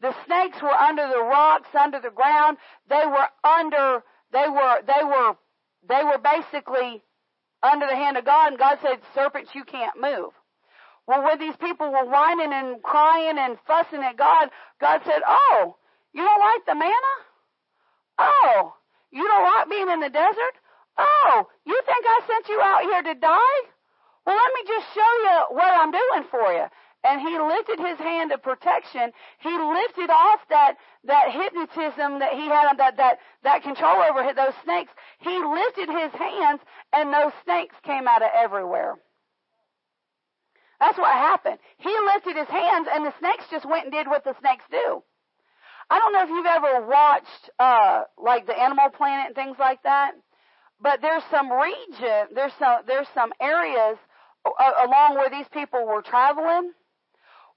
[0.04, 2.58] The snakes were under the rocks, under the ground.
[2.90, 5.32] They were under, they were, they were,
[5.88, 7.02] they were basically
[7.62, 10.36] under the hand of God, and God said, serpents, you can't move.
[11.06, 15.76] Well, when these people were whining and crying and fussing at God, God said, oh,
[16.12, 17.14] you don't like the manna?
[18.18, 18.74] Oh,
[19.10, 20.54] you don't like being in the desert?
[20.98, 23.60] Oh, you think I sent you out here to die?
[24.26, 26.66] Well, let me just show you what I'm doing for you
[27.04, 29.12] and he lifted his hand of protection.
[29.40, 34.54] He lifted off that, that hypnotism that he had, that, that, that control over those
[34.64, 34.90] snakes.
[35.20, 36.60] He lifted his hands
[36.92, 38.94] and those snakes came out of everywhere.
[40.80, 41.58] That's what happened.
[41.78, 45.02] He lifted his hands and the snakes just went and did what the snakes do.
[45.90, 49.82] I don't know if you've ever watched, uh, like the Animal Planet and things like
[49.82, 50.12] that,
[50.80, 53.98] but there's some region, there's some, there's some areas
[54.46, 56.72] uh, along where these people were traveling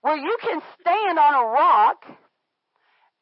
[0.07, 2.05] where you can stand on a rock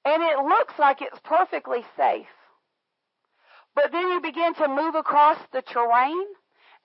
[0.06, 2.28] and it looks like it's perfectly safe.
[3.74, 6.28] But then you begin to move across the terrain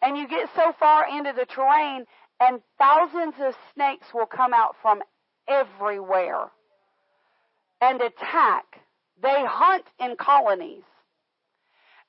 [0.01, 2.07] and you get so far into the terrain
[2.41, 5.03] and thousands of snakes will come out from
[5.47, 6.51] everywhere
[7.83, 8.81] and attack.
[9.23, 10.90] They hunt in colonies.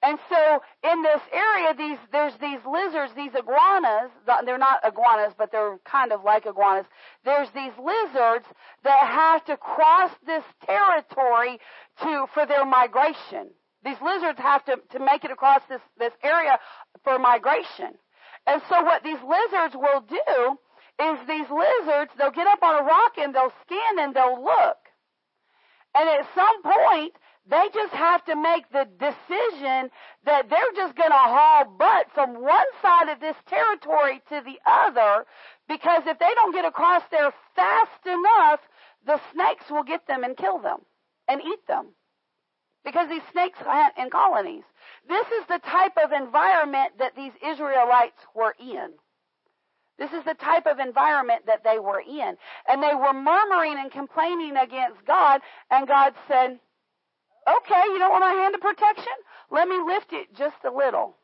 [0.03, 4.09] And so in this area, these, there's these lizards, these iguanas,
[4.45, 6.87] they're not iguanas, but they're kind of like iguanas.
[7.23, 8.45] There's these lizards
[8.83, 11.59] that have to cross this territory
[12.01, 13.51] to, for their migration.
[13.83, 16.57] These lizards have to, to make it across this, this area
[17.03, 17.93] for migration.
[18.47, 20.57] And so what these lizards will do
[20.99, 24.77] is these lizards, they'll get up on a rock and they'll scan and they'll look.
[25.93, 27.13] And at some point,
[27.51, 29.91] they just have to make the decision
[30.25, 34.57] that they're just going to haul butt from one side of this territory to the
[34.65, 35.25] other
[35.67, 38.61] because if they don't get across there fast enough,
[39.05, 40.79] the snakes will get them and kill them
[41.27, 41.87] and eat them.
[42.85, 44.63] Because these snakes hunt in colonies.
[45.07, 48.91] This is the type of environment that these Israelites were in.
[49.99, 52.37] This is the type of environment that they were in.
[52.67, 56.59] And they were murmuring and complaining against God, and God said,
[57.47, 59.13] Okay, you don't want my hand of protection?
[59.49, 61.17] Let me lift it just a little.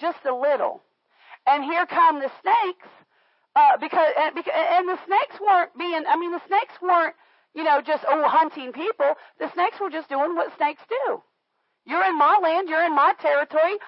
[0.00, 0.82] Just a little.
[1.46, 2.88] And here come the snakes,
[3.56, 7.14] uh, because, and, because, and the snakes weren't being, I mean, the snakes weren't,
[7.54, 9.14] you know, just, oh, hunting people.
[9.40, 11.22] The snakes were just doing what snakes do.
[11.86, 13.78] You're in my land, you're in my territory.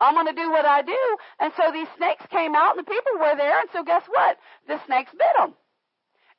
[0.00, 1.16] I'm going to do what I do.
[1.40, 3.60] And so these snakes came out and the people were there.
[3.60, 4.38] And so guess what?
[4.66, 5.52] The snakes bit them.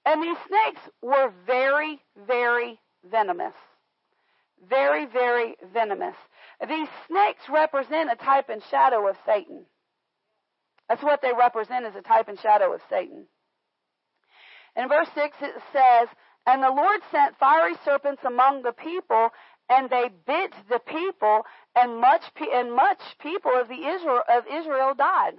[0.04, 2.80] And these snakes were very, very
[3.10, 3.54] venomous.
[4.70, 6.16] Very, very venomous.
[6.68, 9.66] These snakes represent a type and shadow of Satan.
[10.88, 13.26] That's what they represent as a type and shadow of Satan.
[14.76, 16.10] In verse 6 it says,
[16.46, 19.30] And the Lord sent fiery serpents among the people,
[19.70, 21.44] and they bit the people,
[21.76, 25.34] and much and much people of the Israel of Israel died.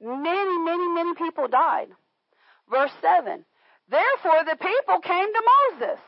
[0.00, 1.88] Many, many, many people died.
[2.70, 3.44] Verse seven.
[3.88, 5.42] Therefore the people came to
[5.78, 6.00] Moses.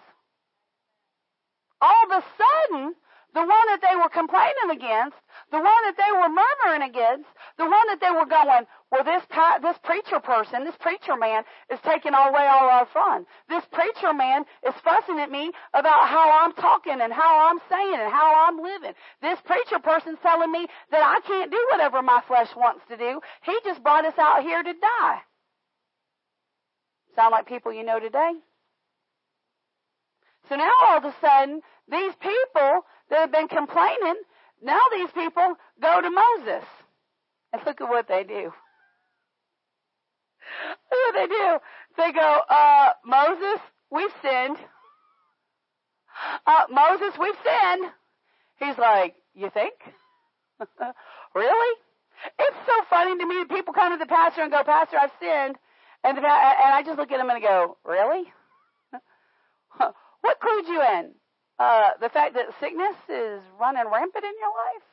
[1.80, 2.94] All of a sudden,
[3.36, 5.20] the one that they were complaining against,
[5.52, 9.20] the one that they were murmuring against, the one that they were going, well, this
[9.60, 13.26] this preacher person, this preacher man is taking away all our fun.
[13.50, 18.00] This preacher man is fussing at me about how I'm talking and how I'm saying
[18.00, 18.94] and how I'm living.
[19.20, 23.20] This preacher person's telling me that I can't do whatever my flesh wants to do.
[23.44, 25.18] He just brought us out here to die.
[27.14, 28.32] Sound like people you know today?
[30.48, 34.16] So now all of a sudden, these people that have been complaining,
[34.62, 36.64] now these people go to Moses.
[37.52, 38.52] And look at what they do.
[40.90, 41.58] Look what they do.
[41.96, 44.56] They go, uh, Moses, we've sinned.
[46.46, 47.90] Uh, Moses, we've sinned.
[48.58, 49.74] He's like, you think?
[51.34, 51.76] really?
[52.38, 55.10] It's so funny to me that people come to the pastor and go, Pastor, I've
[55.20, 55.56] sinned.
[56.02, 58.32] And, the, and I just look at him and I go, really?
[60.26, 61.14] what clued you in?
[61.58, 64.86] Uh, the fact that sickness is running rampant in your life?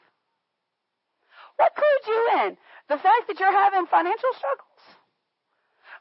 [1.57, 2.57] What clued you in?
[2.88, 4.84] The fact that you're having financial struggles?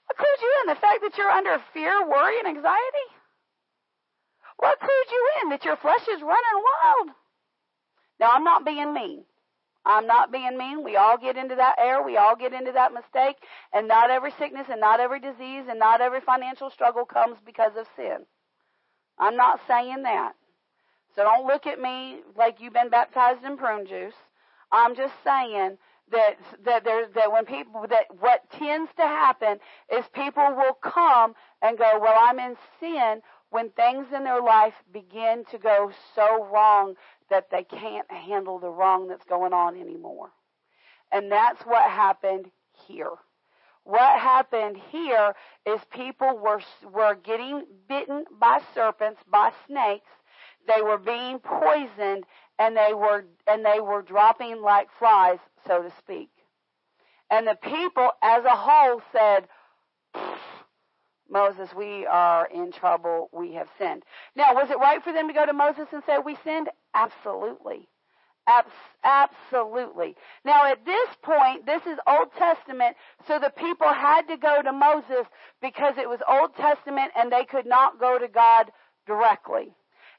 [0.07, 0.67] What clued you in?
[0.69, 3.09] The fact that you're under fear, worry, and anxiety?
[4.59, 5.49] What clued you in?
[5.49, 7.17] That your flesh is running wild?
[8.21, 9.25] Now, I'm not being mean.
[9.85, 10.85] I'm not being mean.
[10.85, 12.05] We all get into that error.
[12.05, 13.37] We all get into that mistake.
[13.73, 17.73] And not every sickness and not every disease and not every financial struggle comes because
[17.77, 18.27] of sin.
[19.23, 20.33] I'm not saying that.
[21.15, 24.17] So don't look at me like you've been baptized in prune juice.
[24.73, 25.79] I'm just saying
[26.11, 29.59] that that there's that when people that what tends to happen
[29.93, 34.75] is people will come and go, well, I'm in sin when things in their life
[34.93, 36.95] begin to go so wrong
[37.31, 40.31] that they can't handle the wrong that's going on anymore.
[41.13, 42.51] And that's what happened
[42.89, 43.13] here.
[43.85, 45.35] What happened here
[45.67, 46.61] is people were
[46.91, 50.09] were getting bitten by serpents, by snakes,
[50.67, 52.25] they were being poisoned
[52.59, 56.31] and they were, and they were dropping like flies, so to speak.
[57.31, 59.49] And the people as a whole said,
[61.29, 63.31] Moses, we are in trouble.
[63.33, 64.05] We have sinned.
[64.37, 66.69] Now, was it right for them to go to Moses and say, we sinned?
[66.95, 67.89] Absolutely.
[69.05, 70.17] Absolutely.
[70.45, 74.73] Now, at this point, this is Old Testament, so the people had to go to
[74.73, 75.27] Moses
[75.61, 78.71] because it was Old Testament and they could not go to God
[79.07, 79.75] directly.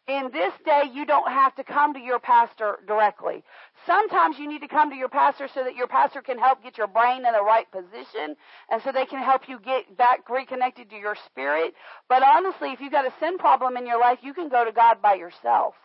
[0.05, 3.41] In this day, you don't have to come to your pastor directly.
[3.85, 6.77] Sometimes you need to come to your pastor so that your pastor can help get
[6.77, 8.35] your brain in the right position
[8.69, 11.73] and so they can help you get back reconnected to your spirit.
[12.09, 14.73] But honestly, if you've got a sin problem in your life, you can go to
[14.73, 15.75] God by yourself.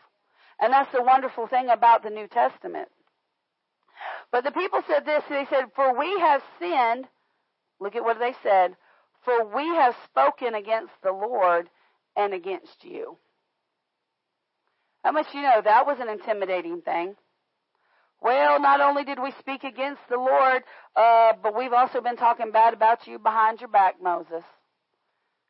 [0.60, 2.88] And that's the wonderful thing about the New Testament.
[4.30, 7.06] But the people said this, they said, for we have sinned,
[7.80, 8.76] look at what they said,
[9.24, 11.68] for we have spoken against the Lord
[12.16, 13.16] and against you.
[15.04, 17.14] How much you know that was an intimidating thing?
[18.20, 20.64] Well, not only did we speak against the Lord,
[20.96, 24.42] uh, but we've also been talking bad about you behind your back, Moses.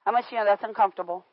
[0.04, 1.24] How much you know that's uncomfortable?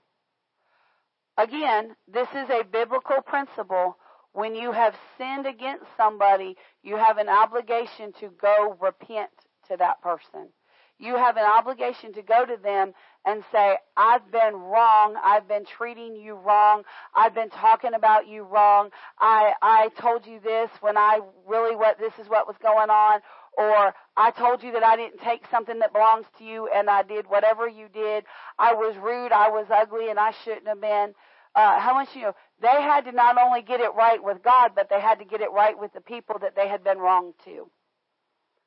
[1.38, 3.98] Again, this is a biblical principle.
[4.34, 9.30] When you have sinned against somebody, you have an obligation to go repent
[9.70, 10.50] to that person.
[10.98, 12.94] You have an obligation to go to them
[13.26, 15.16] and say, I've been wrong.
[15.22, 16.84] I've been treating you wrong.
[17.14, 18.92] I've been talking about you wrong.
[19.20, 23.20] I, I told you this when I really what, this is what was going on.
[23.58, 27.04] Or I told you that I didn't take something that belongs to you and I
[27.04, 28.26] did whatever you did.
[28.60, 29.32] I was rude.
[29.32, 31.14] I was ugly and I shouldn't have been.
[31.56, 32.36] Uh, how much you know?
[32.62, 35.42] They had to not only get it right with God, but they had to get
[35.42, 37.70] it right with the people that they had been wrong to.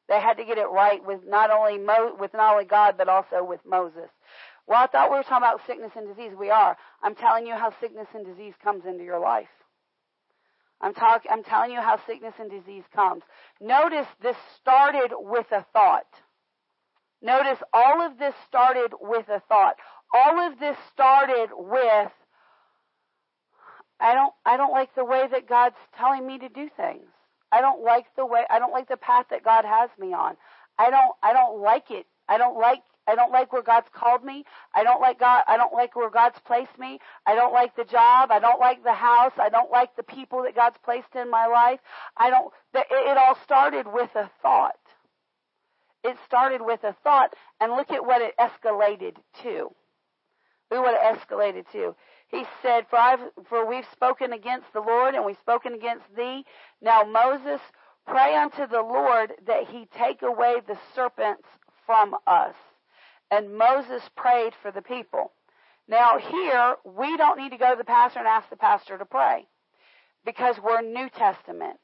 [0.08, 3.10] They had to get it right with not only Mo, with not only God but
[3.10, 4.08] also with Moses.
[4.66, 6.32] Well, I thought we were talking about sickness and disease.
[6.38, 6.76] We are.
[7.02, 9.48] I'm telling you how sickness and disease comes into your life.
[10.80, 11.30] I'm talking.
[11.30, 13.22] I'm telling you how sickness and disease comes.
[13.60, 16.06] Notice this started with a thought.
[17.20, 19.76] Notice all of this started with a thought.
[20.14, 22.12] All of this started with
[24.00, 27.06] I don't I don't like the way that God's telling me to do things.
[27.50, 30.36] I don't like the way I don't like the path that God has me on.
[30.78, 32.06] I don't I don't like it.
[32.28, 34.44] I don't like I don't like where God's called me.
[34.74, 37.00] I don't like God I don't like where God's placed me.
[37.26, 38.30] I don't like the job.
[38.30, 39.32] I don't like the house.
[39.38, 41.80] I don't like the people that God's placed in my life.
[42.16, 44.76] I don't it, all started with a thought.
[46.04, 49.70] It started with a thought and look at what it escalated to.
[50.70, 51.96] Look what it escalated to.
[52.28, 56.44] He said, for, I've, for we've spoken against the Lord and we've spoken against thee.
[56.82, 57.60] Now Moses,
[58.06, 61.48] pray unto the Lord that he take away the serpents
[61.86, 62.54] from us.
[63.30, 65.32] And Moses prayed for the people.
[65.86, 69.04] Now here, we don't need to go to the pastor and ask the pastor to
[69.04, 69.46] pray
[70.24, 71.78] because we're New Testament.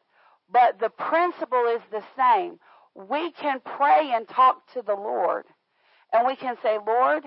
[0.53, 2.59] But the principle is the same.
[2.95, 5.45] We can pray and talk to the Lord
[6.13, 7.25] and we can say, Lord,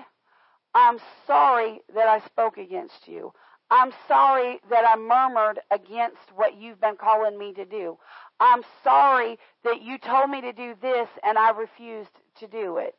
[0.74, 3.32] I'm sorry that I spoke against you.
[3.70, 7.98] I'm sorry that I murmured against what you've been calling me to do.
[8.40, 12.94] I'm sorry that you told me to do this and I refused to do it.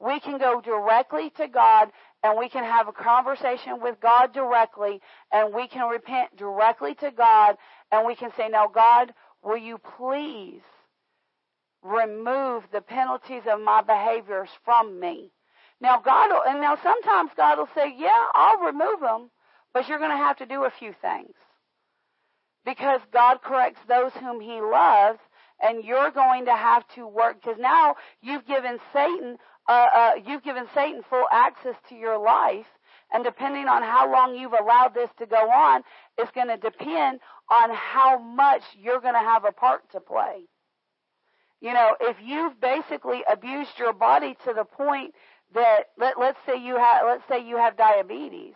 [0.00, 1.90] We can go directly to God
[2.22, 5.00] and we can have a conversation with God directly
[5.32, 7.56] and we can repent directly to God
[7.92, 10.62] and we can say, now God, will you please
[11.82, 15.32] remove the penalties of my behaviors from me?
[15.80, 19.30] Now God will, and now sometimes God will say, yeah, I'll remove them,
[19.72, 21.34] but you're going to have to do a few things.
[22.64, 25.18] Because God corrects those whom He loves,
[25.62, 29.38] and you're going to have to work, because now you've given Satan,
[29.70, 32.66] uh, uh, you've given Satan full access to your life,
[33.12, 35.82] and depending on how long you've allowed this to go on,
[36.18, 40.42] it's going to depend on how much you're going to have a part to play.
[41.60, 45.14] You know, if you've basically abused your body to the point
[45.54, 48.54] that let, let's say you have let's say you have diabetes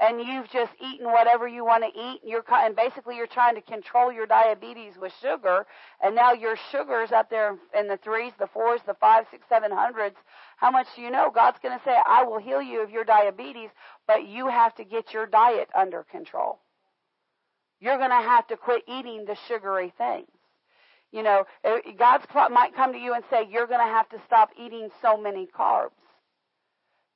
[0.00, 3.54] and you've just eaten whatever you want to eat and you're and basically you're trying
[3.54, 5.66] to control your diabetes with sugar
[6.02, 9.70] and now your sugar's up there in the threes the fours the five six seven
[9.70, 10.16] hundreds
[10.56, 11.30] how much do you know?
[11.34, 13.70] God's going to say i will heal you of your diabetes
[14.06, 16.58] but you have to get your diet under control.
[17.80, 20.28] You're going to have to quit eating the sugary things.
[21.12, 24.20] You know eh, god's might come to you and say you're going to have to
[24.26, 25.90] stop eating so many carbs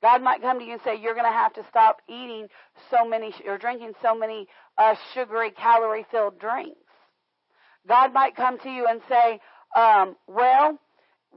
[0.01, 2.47] God might come to you and say, you're going to have to stop eating
[2.89, 4.47] so many or drinking so many
[4.77, 6.79] uh, sugary, calorie filled drinks.
[7.87, 9.39] God might come to you and say,
[9.75, 10.79] um, well,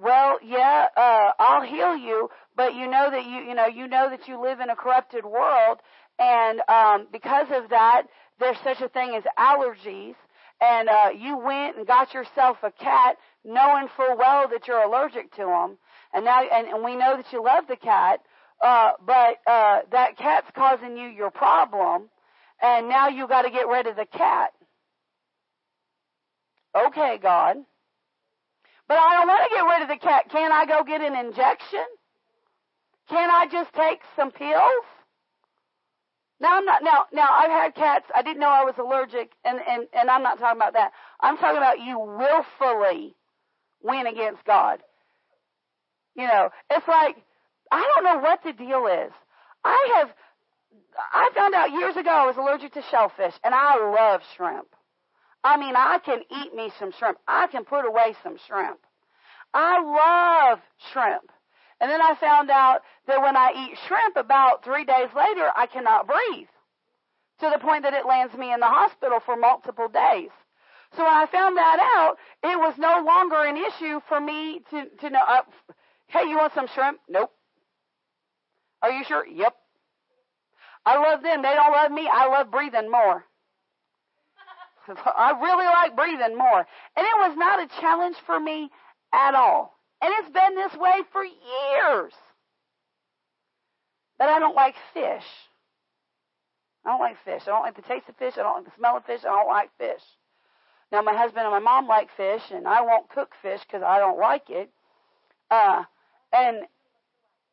[0.01, 4.09] well, yeah, uh, I'll heal you, but you know that you, you know, you know
[4.11, 5.79] that you live in a corrupted world,
[6.19, 8.05] and um, because of that,
[8.41, 10.15] there's such a thing as allergies,
[10.61, 15.31] and uh, you went and got yourself a cat, knowing full well that you're allergic
[15.33, 15.77] to them,
[16.15, 18.21] and now, and, and we know that you love the cat,
[18.63, 22.09] uh, but uh, that cat's causing you your problem,
[22.63, 24.53] and now you got to get rid of the cat.
[26.75, 27.57] Okay, God.
[28.89, 30.31] But I don't want to get rid of the cat.
[30.31, 31.85] Can I go get an injection?
[33.09, 34.85] Can I just take some pills?
[36.41, 38.07] Now I'm not now now I've had cats.
[38.15, 40.93] I didn't know I was allergic and, and, and I'm not talking about that.
[41.21, 43.15] I'm talking about you willfully
[43.81, 44.81] went against God.
[46.17, 47.17] You know, it's like
[47.73, 49.13] I don't know what the deal is.
[49.65, 50.11] I have,
[51.13, 54.69] I found out years ago I was allergic to shellfish, and I love shrimp.
[55.43, 57.19] I mean, I can eat me some shrimp.
[57.27, 58.79] I can put away some shrimp.
[59.55, 60.61] I love
[60.93, 61.33] shrimp.
[61.81, 65.67] And then I found out that when I eat shrimp, about three days later, I
[65.67, 66.49] cannot breathe
[67.41, 70.31] to the point that it lands me in the hospital for multiple days.
[70.95, 74.85] So when I found that out, it was no longer an issue for me to,
[75.01, 75.43] to know, uh,
[76.09, 77.01] hey, you want some shrimp?
[77.09, 77.33] Nope.
[78.83, 79.27] Are you sure?
[79.27, 79.55] Yep.
[80.85, 81.43] I love them.
[81.43, 82.09] They don't love me.
[82.13, 83.25] I love breathing more.
[84.89, 86.67] I really like breathing more.
[86.97, 88.71] And it was not a challenge for me
[89.13, 89.79] at all.
[90.01, 92.13] And it's been this way for years.
[94.19, 95.25] But I don't like fish.
[96.85, 97.43] I don't like fish.
[97.43, 98.35] I don't like the taste of fish.
[98.37, 99.21] I don't like the smell of fish.
[99.21, 100.03] I don't like fish.
[100.91, 103.99] Now my husband and my mom like fish, and I won't cook fish because I
[103.99, 104.71] don't like it.
[105.51, 105.85] Uh,
[106.33, 106.59] and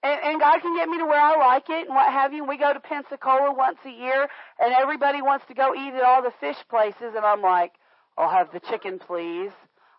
[0.03, 2.45] and, and God can get me to where I like it and what have you.
[2.45, 4.27] We go to Pensacola once a year,
[4.59, 7.73] and everybody wants to go eat at all the fish places, and I'm like,
[8.17, 9.51] I'll have the chicken, please.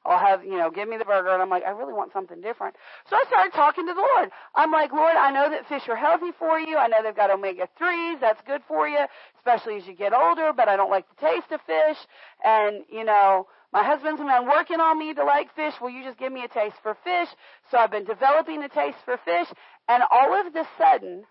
[0.04, 1.28] I'll have, you know, give me the burger.
[1.28, 2.76] And I'm like, I really want something different.
[3.08, 4.30] So I started talking to the Lord.
[4.54, 6.78] I'm like, Lord, I know that fish are healthy for you.
[6.78, 8.20] I know they've got omega 3s.
[8.20, 9.04] That's good for you,
[9.36, 11.98] especially as you get older, but I don't like the taste of fish.
[12.42, 15.74] And, you know, my husband's been working on me to like fish.
[15.80, 17.28] Will you just give me a taste for fish?
[17.70, 19.46] So I've been developing a taste for fish.
[19.88, 21.24] And all of a sudden,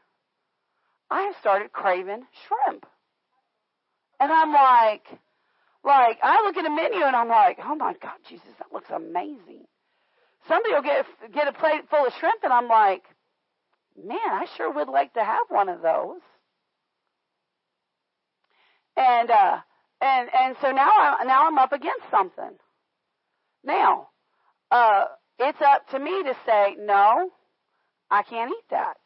[1.10, 2.86] I have started craving shrimp.
[4.22, 5.06] And I'm like,
[5.84, 8.90] like, I look at a menu and I'm like, oh my God, Jesus, that looks
[8.90, 9.66] amazing.
[10.48, 13.04] Somebody will get, get a plate full of shrimp and I'm like,
[14.02, 16.22] man, I sure would like to have one of those.
[18.96, 19.60] And, uh,
[20.02, 22.52] and, and so now I'm, now I'm up against something.
[23.64, 24.10] Now,
[24.72, 25.06] uh,
[25.40, 27.32] it's up to me to say, no,
[28.10, 28.98] I can't eat that.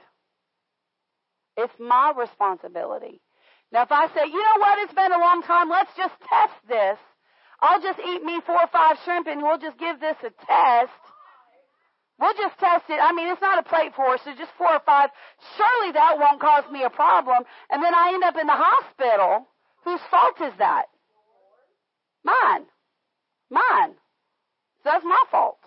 [1.57, 3.21] It's my responsibility.
[3.71, 6.53] Now, if I say, you know what, it's been a long time, let's just test
[6.67, 6.97] this.
[7.61, 10.91] I'll just eat me four or five shrimp and we'll just give this a test.
[12.19, 12.99] We'll just test it.
[13.01, 15.09] I mean, it's not a plate for us, so just four or five.
[15.57, 17.43] Surely that won't cause me a problem.
[17.71, 19.47] And then I end up in the hospital.
[19.83, 20.85] Whose fault is that?
[22.23, 22.65] Mine.
[23.49, 23.95] Mine.
[24.83, 25.59] So that's my fault.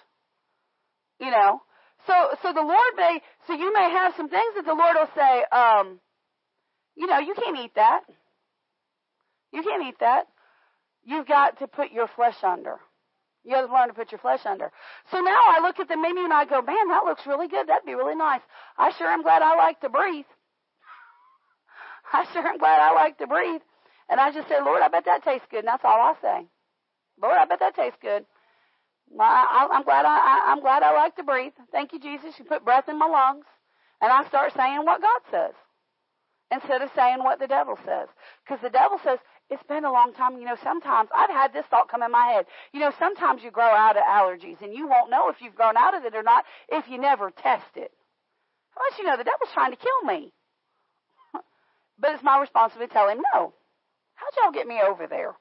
[1.21, 1.61] You know.
[2.07, 5.11] So so the Lord may so you may have some things that the Lord will
[5.15, 6.01] say, um,
[6.95, 8.03] you know, you can't eat that.
[9.53, 10.27] You can't eat that.
[11.05, 12.77] You've got to put your flesh under.
[13.45, 14.73] You have to learn to put your flesh under.
[15.13, 17.69] So now I look at the menu and I go, man, that looks really good.
[17.69, 18.41] That'd be really nice.
[18.77, 20.25] I sure am glad I like to breathe.
[22.13, 23.61] I sure am glad I like to breathe.
[24.09, 25.61] And I just say, Lord, I bet that tastes good.
[25.61, 26.47] And that's all I say.
[27.21, 28.25] Lord, I bet that tastes good.
[29.19, 31.53] I, am glad I, I'm glad I like to breathe.
[31.73, 32.35] Thank you, Jesus.
[32.39, 33.45] You put breath in my lungs.
[34.01, 35.55] And I start saying what God says
[36.53, 38.09] instead of saying what the devil says.
[38.45, 40.39] Because the devil says, it's been a long time.
[40.39, 42.47] You know, sometimes I've had this thought come in my head.
[42.73, 45.77] You know, sometimes you grow out of allergies and you won't know if you've grown
[45.77, 47.93] out of it or not if you never test it.
[48.77, 50.33] Much you know the devil's trying to kill me?
[51.99, 53.55] but it's my responsibility to tell him no.
[54.17, 55.35] How'd y'all get me over there?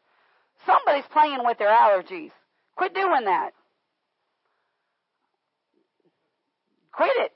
[0.65, 2.32] Somebody's playing with their allergies.
[2.76, 3.51] Quit doing that.
[6.91, 7.32] Quit it.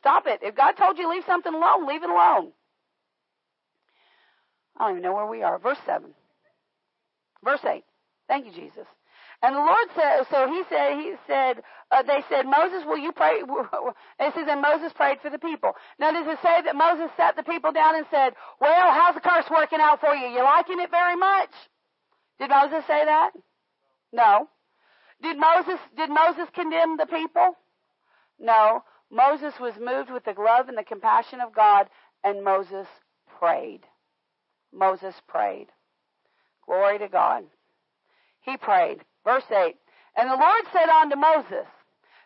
[0.00, 0.40] Stop it.
[0.42, 2.52] If God told you leave something alone, leave it alone.
[4.76, 5.58] I don't even know where we are.
[5.58, 6.10] Verse 7.
[7.44, 7.84] Verse 8.
[8.28, 8.86] Thank you, Jesus.
[9.42, 13.10] And the Lord said, so he said, he said, uh, they said, Moses, will you
[13.12, 13.40] pray?
[13.40, 15.72] It says, and Moses prayed for the people.
[15.98, 19.20] Now, does it say that Moses sat the people down and said, well, how's the
[19.22, 20.28] curse working out for you?
[20.28, 21.50] You liking it very much?
[22.38, 23.30] Did Moses say that?
[24.12, 24.48] No.
[25.22, 27.56] Did Moses, did Moses condemn the people?
[28.38, 28.84] No.
[29.10, 31.88] Moses was moved with the love and the compassion of God,
[32.22, 32.86] and Moses
[33.38, 33.80] prayed.
[34.72, 35.68] Moses prayed.
[36.66, 37.44] Glory to God.
[38.42, 39.00] He prayed.
[39.24, 39.76] Verse 8.
[40.16, 41.66] And the Lord said unto Moses,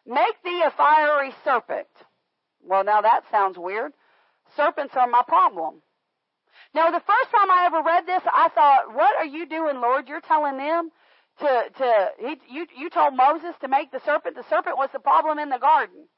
[0.07, 1.89] Make thee a fiery serpent.
[2.63, 3.93] Well, now that sounds weird.
[4.57, 5.83] Serpents are my problem.
[6.75, 10.09] Now, the first time I ever read this, I thought, what are you doing, Lord?
[10.09, 10.91] You're telling them
[11.41, 14.37] to, to, he, you, you told Moses to make the serpent.
[14.37, 16.09] The serpent was the problem in the garden.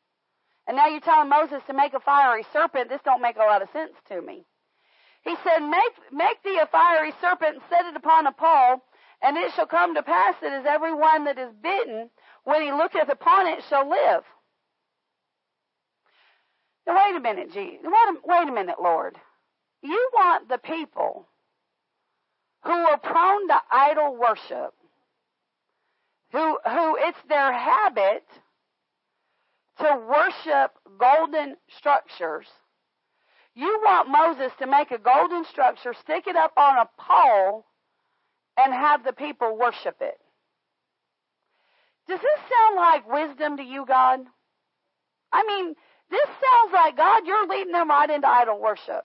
[0.66, 2.89] And now you're telling Moses to make a fiery serpent.
[2.89, 4.45] This don't make a lot of sense to me.
[5.22, 8.83] He said, make, make thee a fiery serpent and set it upon a pole,
[9.23, 12.11] and it shall come to pass that as every one that is bitten,
[12.45, 14.23] when he looketh upon it, shall live.
[16.87, 17.85] Now wait a minute, Jesus.
[17.85, 19.17] Wait a, wait a minute, Lord.
[19.83, 21.27] You want the people
[22.64, 24.75] who are prone to idol worship,
[26.33, 28.25] who, who it's their habit
[29.79, 32.47] to worship golden structures
[33.57, 37.64] you want Moses to make a golden structure, stick it up on a pole,
[38.57, 40.19] and have the people worship it.
[42.09, 44.21] Does this sound like wisdom to you, God?
[45.33, 45.75] I mean,
[46.11, 49.05] this sounds like, God, you're leading them right into idol worship.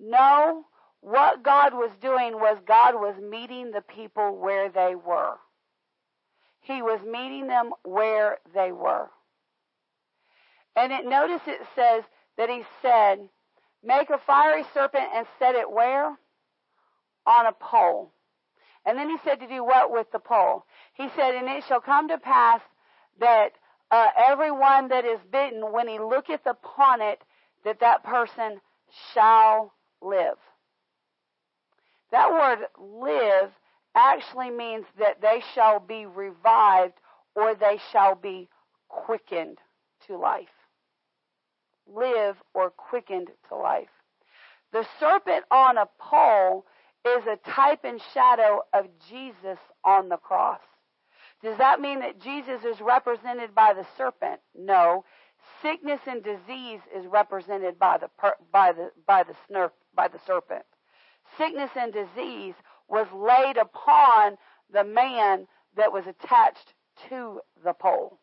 [0.00, 0.64] No,
[1.00, 5.34] what God was doing was God was meeting the people where they were.
[6.60, 9.08] He was meeting them where they were.
[10.76, 12.04] And it notice it says
[12.36, 13.28] that he said,
[13.82, 16.08] Make a fiery serpent and set it where?
[17.26, 18.12] On a pole.
[18.86, 20.64] And then he said to do what with the pole?
[20.94, 22.60] He said, And it shall come to pass
[23.20, 23.50] that
[23.90, 27.20] uh, everyone that is bitten, when he looketh upon it,
[27.64, 28.60] that that person
[29.12, 30.38] shall live.
[32.12, 33.50] That word live
[33.94, 36.94] actually means that they shall be revived
[37.34, 38.48] or they shall be
[38.88, 39.58] quickened
[40.06, 40.46] to life
[41.92, 43.88] live or quickened to life.
[44.72, 46.66] The serpent on a pole
[47.06, 50.60] is a type and shadow of Jesus on the cross.
[51.42, 54.40] Does that mean that Jesus is represented by the serpent?
[54.54, 55.04] No.
[55.62, 58.08] Sickness and disease is represented by the
[58.50, 60.64] by the by the snurf, by the serpent.
[61.36, 62.54] Sickness and disease
[62.88, 64.36] was laid upon
[64.72, 65.46] the man
[65.76, 66.74] that was attached
[67.08, 68.18] to the pole.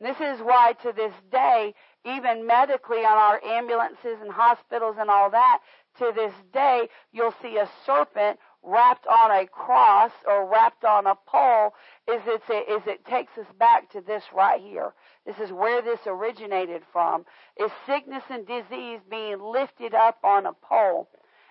[0.00, 1.74] This is why to this day,
[2.06, 5.58] even medically on our ambulances and hospitals and all that,
[5.98, 11.14] to this day, you'll see a serpent wrapped on a cross or wrapped on a
[11.26, 11.72] pole
[12.08, 14.92] is it, is it takes us back to this right here.
[15.24, 17.24] This is where this originated from.
[17.58, 21.08] Is sickness and disease being lifted up on a pole.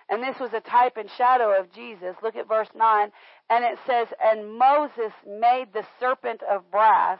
[0.08, 2.14] And this was a type and shadow of Jesus.
[2.22, 3.10] Look at verse 9.
[3.50, 7.18] And it says, And Moses made the serpent of brass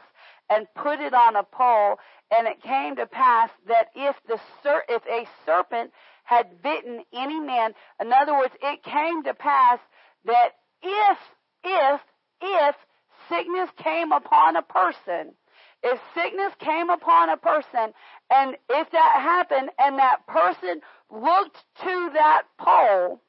[0.49, 1.97] and put it on a pole.
[2.37, 5.91] And it came to pass that if the ser- if a serpent
[6.23, 9.79] had bitten any man, in other words, it came to pass
[10.25, 10.49] that
[10.81, 11.17] if,
[11.63, 12.01] if,
[12.41, 12.75] if
[13.29, 15.33] sickness came upon a person,
[15.83, 17.93] if sickness came upon a person,
[18.33, 20.81] and if that happened, and that person
[21.11, 23.21] looked to that pole,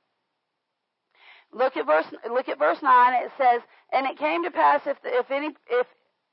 [1.52, 3.22] look at verse look at verse nine.
[3.22, 3.62] It says,
[3.92, 5.86] "And it came to pass if the, if any if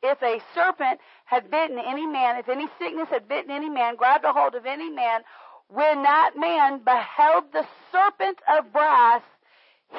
[0.05, 4.25] if a serpent had bitten any man, if any sickness had bitten any man, grabbed
[4.25, 5.21] a hold of any man,
[5.67, 9.21] when that man beheld the serpent of brass,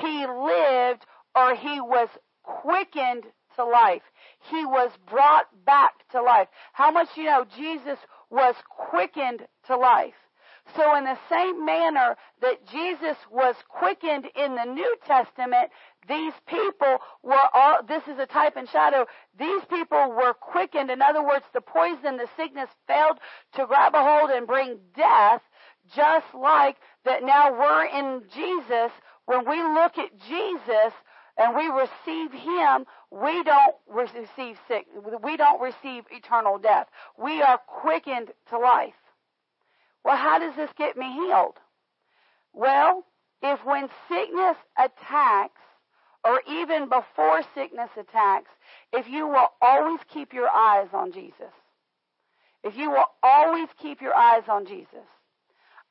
[0.01, 1.05] he lived
[1.35, 2.09] or he was
[2.43, 3.25] quickened
[3.57, 4.03] to life.
[4.51, 6.49] He was brought back to life.
[6.73, 7.99] How much you know Jesus
[8.31, 10.15] was quickened to life?
[10.75, 15.71] So in the same manner that Jesus was quickened in the New Testament,
[16.09, 19.07] these people were all, this is a type and shadow,
[19.39, 20.91] these people were quickened.
[20.91, 23.19] In other words, the poison, the sickness failed
[23.55, 25.43] to grab a hold and bring death,
[25.95, 28.91] just like that now we're in Jesus.
[29.27, 30.93] When we look at Jesus,
[31.39, 34.87] and we receive him, we don't receive sick,
[35.23, 36.87] we don't receive eternal death.
[37.19, 38.95] We are quickened to life.
[40.07, 41.57] Well, how does this get me healed?
[42.53, 43.05] Well,
[43.43, 45.61] if when sickness attacks,
[46.25, 48.53] or even before sickness attacks,
[48.93, 51.53] if you will always keep your eyes on Jesus,
[52.63, 55.09] if you will always keep your eyes on Jesus.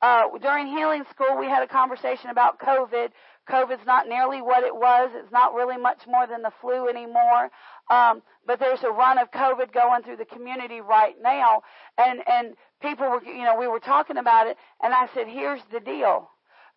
[0.00, 3.10] Uh, during healing school, we had a conversation about COVID
[3.48, 5.10] COVID's not nearly what it was.
[5.14, 7.50] It's not really much more than the flu anymore.
[7.88, 11.62] Um, but there's a run of COVID going through the community right now,
[11.96, 15.60] and and people were, you know, we were talking about it, and I said, here's
[15.72, 16.30] the deal: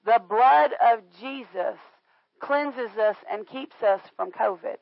[0.05, 1.77] the blood of Jesus
[2.39, 4.77] cleanses us and keeps us from COVID.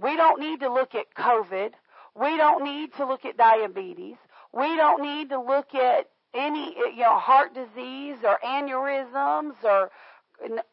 [0.00, 1.72] We don't need to look at COVID.
[2.14, 4.16] We don't need to look at diabetes.
[4.52, 9.90] We don't need to look at any, you know, heart disease or aneurysms or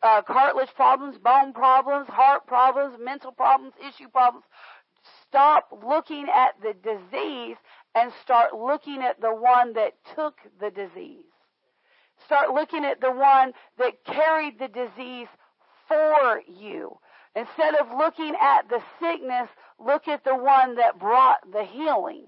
[0.04, 4.46] uh, cartilage problems, bone problems, heart problems, mental problems, issue problems.
[5.28, 7.58] Stop looking at the disease
[7.96, 11.26] and start looking at the one that took the disease.
[12.26, 15.28] Start looking at the one that carried the disease
[15.88, 16.98] for you.
[17.36, 22.26] Instead of looking at the sickness, look at the one that brought the healing.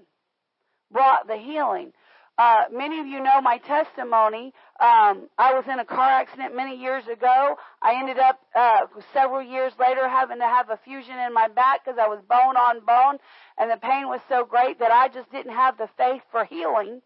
[0.90, 1.92] Brought the healing.
[2.38, 4.52] Uh, many of you know my testimony.
[4.80, 7.56] Um, I was in a car accident many years ago.
[7.82, 11.84] I ended up uh, several years later having to have a fusion in my back
[11.84, 13.18] because I was bone on bone,
[13.58, 17.02] and the pain was so great that I just didn't have the faith for healing.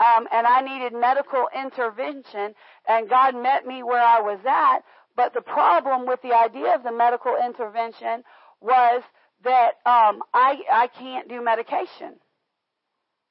[0.00, 2.54] Um, and I needed medical intervention,
[2.88, 4.80] and God met me where I was at.
[5.16, 8.24] But the problem with the idea of the medical intervention
[8.60, 9.02] was
[9.44, 12.16] that um, I I can't do medication.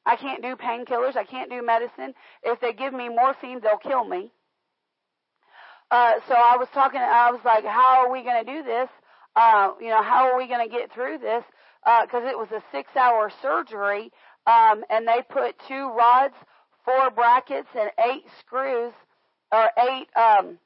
[0.06, 1.16] I can't do painkillers.
[1.16, 2.14] I can't do medicine.
[2.44, 4.32] If they give me morphine, they'll kill me.
[5.92, 8.90] Uh, so I was talking, I was like, how are we going to do this?
[9.36, 11.44] Uh, you know, how are we going to get through this?
[11.84, 14.12] Because uh, it was a six hour surgery,
[14.48, 16.34] um, and they put two rods,
[16.84, 18.94] four brackets, and eight screws,
[19.52, 20.58] or eight, um,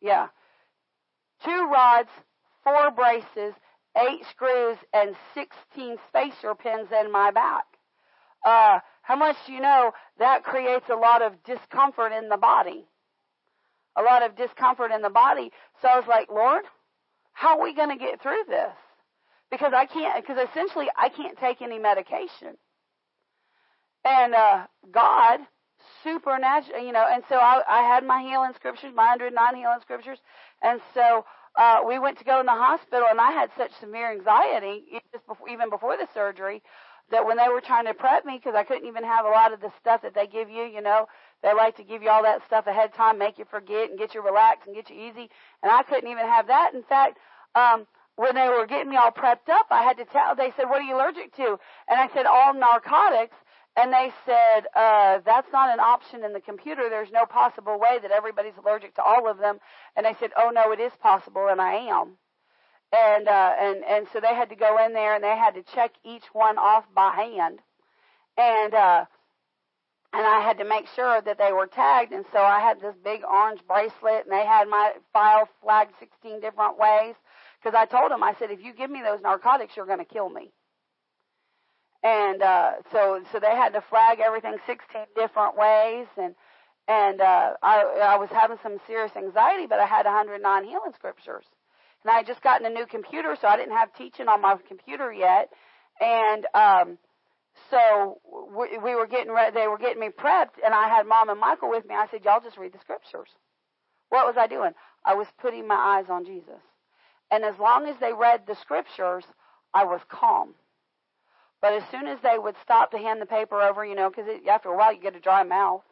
[0.00, 0.28] yeah,
[1.44, 2.08] two rods,
[2.64, 3.54] four braces,
[3.96, 7.64] eight screws, and 16 spacer pins in my back.
[8.44, 12.86] Uh, how much do you know that creates a lot of discomfort in the body?
[13.96, 15.50] A lot of discomfort in the body.
[15.80, 16.64] So I was like, Lord,
[17.32, 18.72] how are we going to get through this?
[19.50, 22.56] Because I can't, because essentially I can't take any medication.
[24.04, 25.40] And, uh, God,
[26.02, 30.18] supernatural, you know, and so I, I had my healing scriptures, my 109 healing scriptures,
[30.62, 31.24] and so,
[31.56, 35.24] uh, we went to go in the hospital and I had such severe anxiety, just
[35.50, 36.62] even before the surgery,
[37.10, 39.52] that when they were trying to prep me, because I couldn't even have a lot
[39.52, 41.06] of the stuff that they give you, you know,
[41.42, 43.98] they like to give you all that stuff ahead of time, make you forget and
[43.98, 45.28] get you relaxed and get you easy.
[45.62, 46.72] And I couldn't even have that.
[46.74, 47.18] In fact,
[47.54, 47.86] um,
[48.16, 50.80] when they were getting me all prepped up, I had to tell, they said, what
[50.80, 51.58] are you allergic to?
[51.88, 53.36] And I said, all narcotics.
[53.76, 56.88] And they said, uh, that's not an option in the computer.
[56.88, 59.58] There's no possible way that everybody's allergic to all of them.
[59.94, 62.16] And I said, oh no, it is possible, and I am.
[62.92, 65.62] And, uh, and, and so they had to go in there and they had to
[65.74, 67.60] check each one off by hand.
[68.38, 69.04] And, uh,
[70.12, 72.12] and I had to make sure that they were tagged.
[72.12, 76.40] And so I had this big orange bracelet, and they had my file flagged 16
[76.40, 77.14] different ways.
[77.60, 80.04] Because I told them, I said, if you give me those narcotics, you're going to
[80.04, 80.52] kill me.
[82.02, 86.34] And uh, so, so they had to flag everything 16 different ways, and
[86.88, 91.44] and uh, I I was having some serious anxiety, but I had 109 healing scriptures,
[92.06, 94.54] and I had just gotten a new computer, so I didn't have teaching on my
[94.68, 95.50] computer yet,
[96.00, 96.98] and um,
[97.68, 98.20] so
[98.56, 101.40] we, we were getting ready, they were getting me prepped, and I had Mom and
[101.40, 101.96] Michael with me.
[101.96, 103.28] I said, "Y'all just read the scriptures."
[104.10, 104.70] What was I doing?
[105.04, 106.62] I was putting my eyes on Jesus,
[107.32, 109.24] and as long as they read the scriptures,
[109.74, 110.54] I was calm.
[111.60, 114.30] But as soon as they would stop to hand the paper over, you know, because
[114.48, 115.82] after a while you get a dry mouth.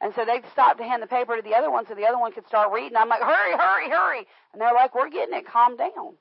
[0.00, 2.18] And so they'd stop to hand the paper to the other one so the other
[2.18, 2.96] one could start reading.
[2.96, 4.26] I'm like, hurry, hurry, hurry.
[4.52, 5.46] And they're like, we're getting it.
[5.46, 6.14] Calm down.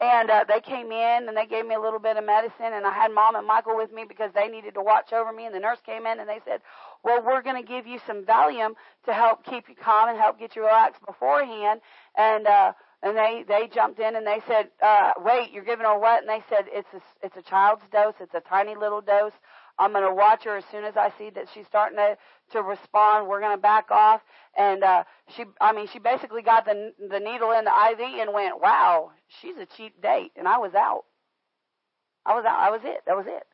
[0.00, 2.84] And uh, they came in and they gave me a little bit of medicine, and
[2.84, 5.46] I had Mom and Michael with me because they needed to watch over me.
[5.46, 6.62] And the nurse came in and they said,
[7.04, 8.74] "Well, we're going to give you some Valium
[9.06, 11.80] to help keep you calm and help get you relaxed beforehand."
[12.18, 12.72] And uh,
[13.04, 16.28] and they they jumped in and they said, uh, "Wait, you're giving her what?" And
[16.28, 18.14] they said, "It's a it's a child's dose.
[18.20, 19.32] It's a tiny little dose.
[19.78, 22.16] I'm going to watch her as soon as I see that she's starting to
[22.52, 23.28] to respond.
[23.28, 24.20] We're going to back off."
[24.56, 25.04] And uh,
[25.36, 29.12] she, I mean, she basically got the the needle in the IV and went, "Wow,
[29.40, 31.04] she's a cheap date." And I was out.
[32.26, 32.58] I was out.
[32.58, 33.02] I was it.
[33.06, 33.44] That was it.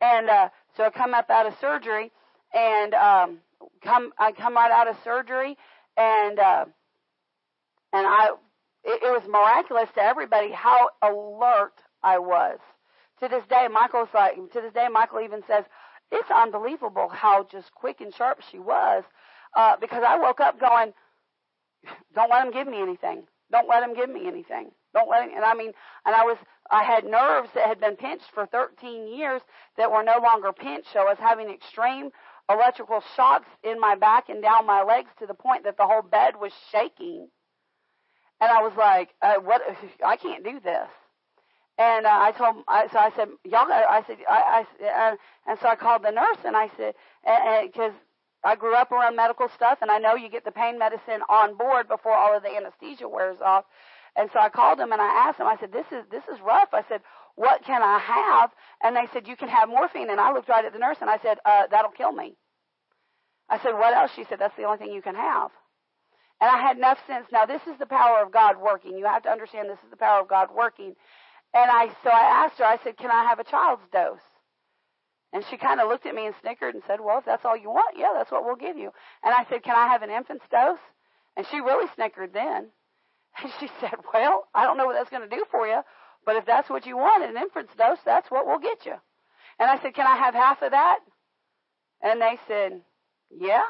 [0.00, 2.12] And uh, so I come up out of surgery,
[2.54, 3.38] and um,
[3.82, 5.56] come I come right out of surgery,
[5.96, 6.64] and uh,
[7.92, 8.28] and I
[8.84, 12.58] it, it was miraculous to everybody how alert I was.
[13.20, 15.64] To this day, Michael's like, to this day, Michael even says,
[16.12, 19.04] it's unbelievable how just quick and sharp she was.
[19.56, 20.92] Uh, because I woke up going,
[22.14, 23.24] don't let him give me anything.
[23.50, 24.70] Don't let him give me anything.
[24.92, 25.72] Don't let him, and I mean,
[26.04, 26.36] and I was,
[26.70, 29.40] I had nerves that had been pinched for 13 years
[29.76, 30.88] that were no longer pinched.
[30.92, 32.10] So I was having extreme
[32.50, 36.02] electrical shocks in my back and down my legs to the point that the whole
[36.02, 37.28] bed was shaking.
[38.40, 39.62] And I was like, uh, what,
[40.04, 40.88] I can't do this.
[41.78, 45.16] And uh, I told, I, so I said, y'all I said, I, I, uh,
[45.46, 46.94] and so I called the nurse and I said,
[47.64, 47.92] because
[48.42, 51.56] I grew up around medical stuff and I know you get the pain medicine on
[51.56, 53.64] board before all of the anesthesia wears off.
[54.16, 56.40] And so I called him and I asked him, I said, this is, this is
[56.40, 56.68] rough.
[56.72, 57.02] I said,
[57.34, 58.50] what can I have?
[58.82, 60.08] And they said, you can have morphine.
[60.08, 62.36] And I looked right at the nurse and I said, uh, that'll kill me.
[63.50, 64.10] I said, what else?
[64.16, 65.50] She said, that's the only thing you can have.
[66.40, 67.26] And I had enough sense.
[67.32, 68.96] Now, this is the power of God working.
[68.96, 70.94] You have to understand this is the power of God working.
[71.54, 74.20] And I, so I asked her, I said, can I have a child's dose?
[75.32, 77.56] And she kind of looked at me and snickered and said, well, if that's all
[77.56, 78.90] you want, yeah, that's what we'll give you.
[79.24, 80.78] And I said, can I have an infant's dose?
[81.36, 82.68] And she really snickered then.
[83.42, 85.82] And she said, well, I don't know what that's going to do for you,
[86.24, 88.94] but if that's what you want, an infant's dose, that's what we'll get you.
[89.58, 91.00] And I said, can I have half of that?
[92.00, 92.80] And they said,
[93.30, 93.62] yeah.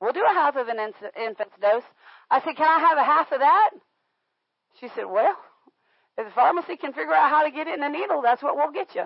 [0.00, 1.82] We'll do a half of an infant's dose.
[2.30, 3.70] I said, Can I have a half of that?
[4.80, 5.36] She said, Well,
[6.18, 8.56] if the pharmacy can figure out how to get it in a needle, that's what
[8.56, 9.04] we'll get you.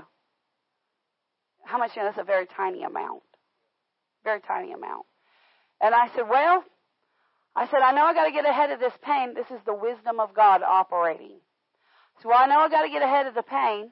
[1.65, 1.95] How much?
[1.95, 3.23] You know, that's a very tiny amount.
[4.25, 5.07] Very tiny amount.
[5.81, 6.65] And I said, Well,
[7.55, 9.35] I said, I know I got to get ahead of this pain.
[9.35, 11.39] This is the wisdom of God operating.
[12.23, 13.91] So well, I know I got to get ahead of the pain.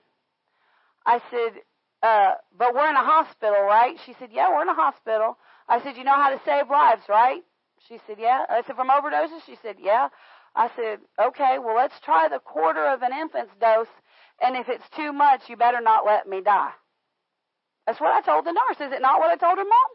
[1.05, 1.63] I said,
[2.03, 3.97] uh, but we're in a hospital, right?
[4.07, 5.37] She said, yeah, we're in a hospital.
[5.71, 7.43] I said, You know how to save lives, right?
[7.89, 8.45] She said, Yeah.
[8.49, 9.47] I said, From overdoses?
[9.47, 10.09] She said, Yeah.
[10.55, 13.89] I said, Okay, well, let's try the quarter of an infant's dose,
[14.43, 16.73] and if it's too much, you better not let me die.
[17.87, 18.81] That's what I told the nurse.
[18.81, 19.91] Is it not what I told her mom?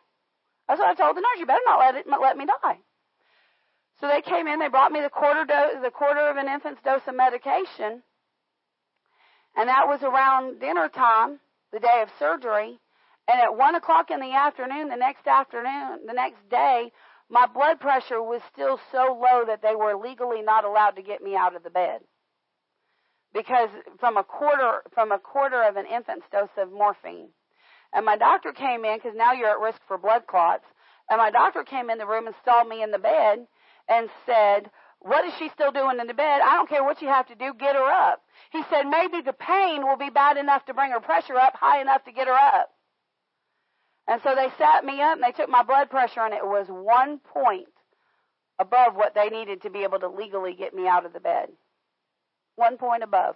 [0.68, 1.40] That's what I told the nurse.
[1.40, 2.80] You better not let it let me die.
[4.00, 4.60] So they came in.
[4.60, 8.04] They brought me the quarter dose, the quarter of an infant's dose of medication,
[9.56, 11.40] and that was around dinner time,
[11.72, 12.80] the day of surgery.
[13.28, 16.92] And at one o'clock in the afternoon, the next afternoon, the next day,
[17.30, 21.22] my blood pressure was still so low that they were legally not allowed to get
[21.22, 22.02] me out of the bed.
[23.34, 23.70] Because
[24.00, 27.30] from a quarter, from a quarter of an infant's dose of morphine.
[27.94, 30.66] And my doctor came in, because now you're at risk for blood clots.
[31.10, 33.46] And my doctor came in the room and saw me in the bed
[33.90, 34.70] and said,
[35.00, 36.42] what is she still doing in the bed?
[36.42, 38.22] I don't care what you have to do, get her up.
[38.52, 41.82] He said, maybe the pain will be bad enough to bring her pressure up high
[41.82, 42.70] enough to get her up.
[44.08, 46.68] And so they sat me up and they took my blood pressure and it was
[46.70, 47.68] one point
[48.60, 51.50] above what they needed to be able to legally get me out of the bed.
[52.56, 53.36] one point above.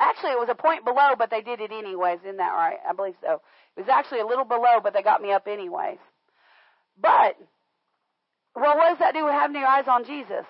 [0.00, 2.20] Actually, it was a point below, but they did it anyways.
[2.20, 2.78] Isn't that right?
[2.88, 3.42] I believe so.
[3.76, 5.98] It was actually a little below, but they got me up anyways.
[7.00, 7.36] But,
[8.56, 10.46] well, what does that do with having your eyes on Jesus?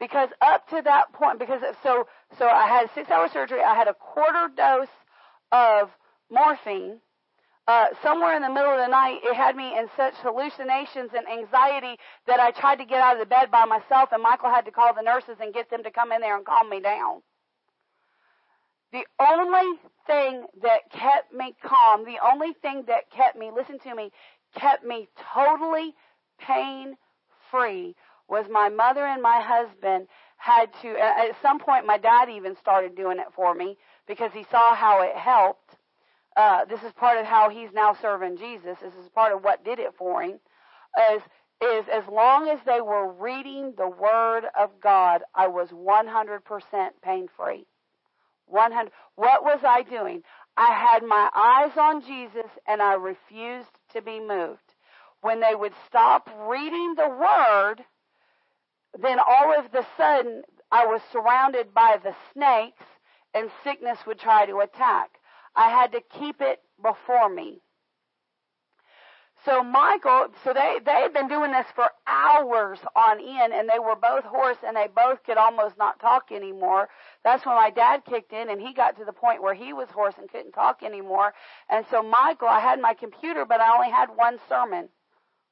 [0.00, 2.06] Because up to that point, because so
[2.38, 3.62] so I had six hour surgery.
[3.62, 4.88] I had a quarter dose
[5.52, 5.90] of
[6.30, 7.00] morphine.
[7.66, 11.26] Uh, somewhere in the middle of the night, it had me in such hallucinations and
[11.26, 11.96] anxiety
[12.26, 14.70] that I tried to get out of the bed by myself, and Michael had to
[14.70, 17.22] call the nurses and get them to come in there and calm me down.
[18.92, 23.94] The only thing that kept me calm, the only thing that kept me, listen to
[23.94, 24.10] me,
[24.54, 25.94] kept me totally
[26.38, 26.96] pain
[27.50, 27.94] free
[28.28, 30.06] was my mother and my husband
[30.36, 34.44] had to, at some point my dad even started doing it for me because he
[34.50, 35.73] saw how it helped.
[36.36, 38.78] Uh, this is part of how he's now serving Jesus.
[38.82, 40.40] This is part of what did it for him.
[41.12, 41.22] Is,
[41.62, 46.40] is as long as they were reading the Word of God, I was 100%
[47.02, 47.66] pain free.
[48.46, 48.92] 100.
[49.16, 50.22] What was I doing?
[50.56, 54.60] I had my eyes on Jesus and I refused to be moved.
[55.20, 57.84] When they would stop reading the Word,
[59.00, 62.84] then all of the sudden I was surrounded by the snakes
[63.32, 65.10] and sickness would try to attack.
[65.56, 67.60] I had to keep it before me.
[69.44, 73.78] So Michael, so they, they had been doing this for hours on end and they
[73.78, 76.88] were both hoarse and they both could almost not talk anymore.
[77.24, 79.88] That's when my dad kicked in and he got to the point where he was
[79.90, 81.34] hoarse and couldn't talk anymore.
[81.68, 84.88] And so Michael, I had my computer, but I only had one sermon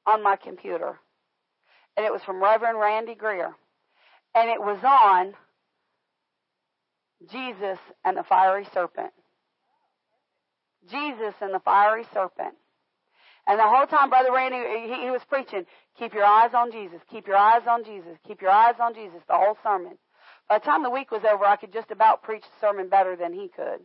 [0.07, 0.99] on my computer.
[1.95, 3.53] And it was from Reverend Randy Greer.
[4.33, 5.35] And it was on
[7.31, 9.13] Jesus and the fiery serpent.
[10.89, 12.55] Jesus and the fiery serpent.
[13.45, 14.57] And the whole time, Brother Randy,
[14.87, 15.65] he, he was preaching,
[15.99, 19.19] keep your eyes on Jesus, keep your eyes on Jesus, keep your eyes on Jesus,
[19.27, 19.97] the whole sermon.
[20.47, 23.15] By the time the week was over, I could just about preach the sermon better
[23.15, 23.81] than he could.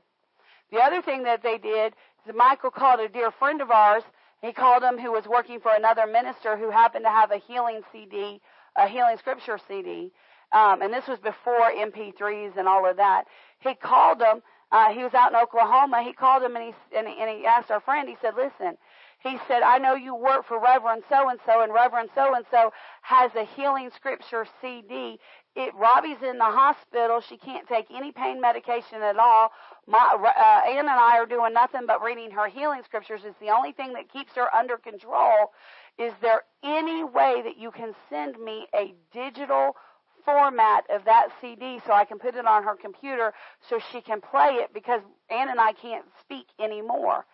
[0.70, 1.94] The other thing that they did
[2.26, 4.02] is Michael called a dear friend of ours.
[4.42, 7.80] He called him who was working for another minister who happened to have a healing
[7.90, 8.40] CD,
[8.76, 10.12] a healing scripture CD.
[10.52, 13.24] Um, and this was before MP3s and all of that.
[13.60, 14.42] He called him.
[14.70, 16.02] Uh, he was out in Oklahoma.
[16.02, 18.08] He called him and he, and he and he asked our friend.
[18.08, 18.76] He said, "Listen,
[19.20, 22.44] he said, I know you work for Reverend so and so, and Reverend so and
[22.52, 25.18] so has a healing scripture CD.
[25.56, 27.20] It, Robbie's in the hospital.
[27.20, 29.50] She can't take any pain medication at all.
[29.88, 33.22] My, uh, Ann and I are doing nothing but reading her healing scriptures.
[33.24, 35.50] It's the only thing that keeps her under control.
[35.98, 39.74] Is there any way that you can send me a digital
[40.24, 43.32] format of that CD so I can put it on her computer
[43.68, 45.00] so she can play it because
[45.30, 47.24] Ann and I can't speak anymore?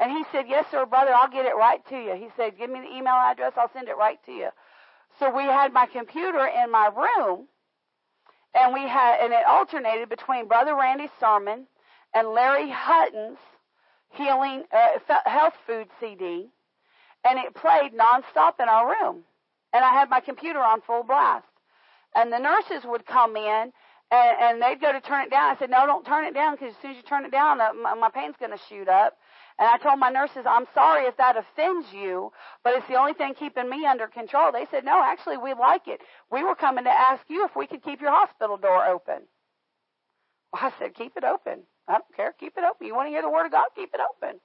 [0.00, 2.14] And he said, Yes, sir, brother, I'll get it right to you.
[2.14, 4.48] He said, Give me the email address, I'll send it right to you.
[5.18, 7.46] So we had my computer in my room,
[8.54, 11.66] and we had, and it alternated between Brother Randy's sermon
[12.12, 13.38] and Larry Hutton's
[14.10, 16.48] healing, uh, health food CD,
[17.24, 19.22] and it played nonstop in our room.
[19.72, 21.46] And I had my computer on full blast.
[22.14, 23.72] And the nurses would come in
[24.10, 25.54] and, and they'd go to turn it down.
[25.54, 27.60] I said, no, don't turn it down because as soon as you turn it down,
[27.60, 29.16] uh, my, my pain's going to shoot up.
[29.58, 32.32] And I told my nurses, I'm sorry if that offends you,
[32.64, 34.50] but it's the only thing keeping me under control.
[34.52, 36.00] They said, no, actually, we like it.
[36.30, 39.26] We were coming to ask you if we could keep your hospital door open.
[40.52, 41.62] Well, I said, keep it open.
[41.88, 42.34] I don't care.
[42.38, 42.86] Keep it open.
[42.86, 43.66] You want to hear the word of God?
[43.76, 44.40] Keep it open.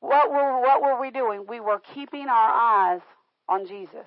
[0.00, 1.44] What were, what were we doing?
[1.46, 3.00] We were keeping our eyes
[3.48, 4.06] on Jesus.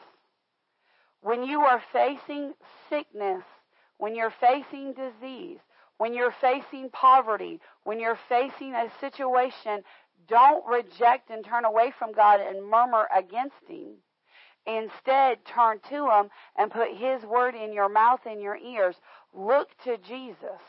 [1.26, 2.54] When you are facing
[2.88, 3.42] sickness,
[3.98, 5.58] when you're facing disease,
[5.98, 9.82] when you're facing poverty, when you're facing a situation,
[10.28, 13.96] don't reject and turn away from God and murmur against Him.
[14.68, 18.96] Instead, turn to Him and put His word in your mouth and your ears.
[19.34, 20.62] Look to Jesus.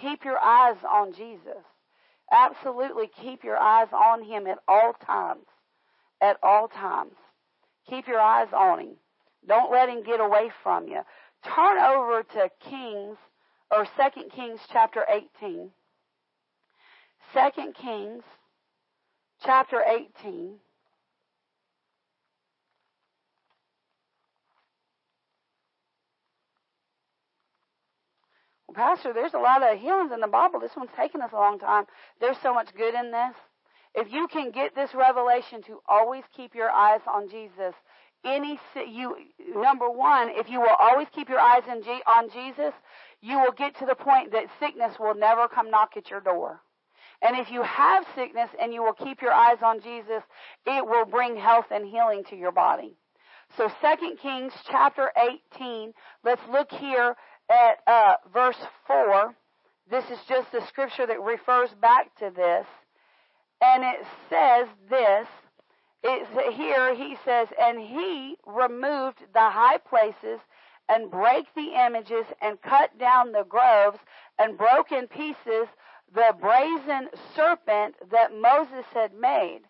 [0.00, 1.64] Keep your eyes on Jesus.
[2.30, 5.46] Absolutely keep your eyes on Him at all times.
[6.20, 7.16] At all times.
[7.90, 8.96] Keep your eyes on Him.
[9.46, 11.00] Don't let Him get away from you.
[11.44, 13.16] Turn over to Kings
[13.70, 15.70] or 2 Kings chapter 18.
[17.34, 18.22] 2 Kings
[19.42, 20.54] chapter 18.
[28.68, 30.60] Well, Pastor, there's a lot of healings in the Bible.
[30.60, 31.84] This one's taken us a long time.
[32.20, 33.34] There's so much good in this.
[33.94, 37.74] If you can get this revelation to always keep your eyes on Jesus,
[38.24, 38.58] any
[38.88, 39.16] you
[39.54, 42.72] number one, if you will always keep your eyes in, on Jesus,
[43.20, 46.60] you will get to the point that sickness will never come knock at your door.
[47.22, 50.22] And if you have sickness and you will keep your eyes on Jesus,
[50.66, 52.96] it will bring health and healing to your body.
[53.56, 55.10] So 2 Kings chapter
[55.54, 55.92] 18,
[56.24, 57.14] let's look here
[57.50, 58.56] at uh, verse
[58.86, 59.34] 4.
[59.90, 62.66] This is just the scripture that refers back to this.
[63.60, 65.28] And it says this.
[66.02, 70.40] It's, here he says, And he removed the high places
[70.88, 73.98] and break the images and cut down the groves
[74.38, 75.68] and broke in pieces
[76.14, 79.60] the brazen serpent that Moses had made.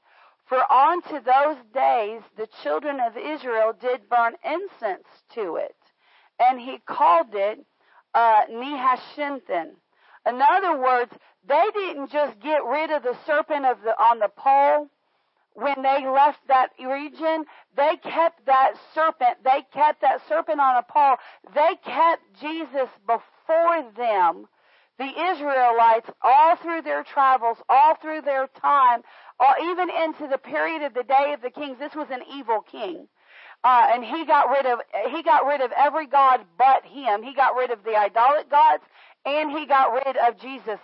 [0.46, 5.76] For unto those days the children of Israel did burn incense to it.
[6.40, 7.64] And he called it
[8.14, 9.40] uh, Nehushtan.
[10.26, 11.12] In other words,
[11.46, 14.88] they didn't just get rid of the serpent of the, on the pole
[15.54, 17.44] when they left that region.
[17.76, 19.38] They kept that serpent.
[19.44, 21.16] They kept that serpent on a pole.
[21.54, 24.46] They kept Jesus before them
[24.98, 29.02] the Israelites all through their travels, all through their time,
[29.62, 31.78] even into the period of the day of the kings.
[31.78, 33.08] This was an evil king.
[33.64, 34.80] Uh, and he got rid of
[35.10, 37.22] he got rid of every god but him.
[37.22, 38.82] He got rid of the idolic gods,
[39.24, 40.80] and he got rid of Jesus,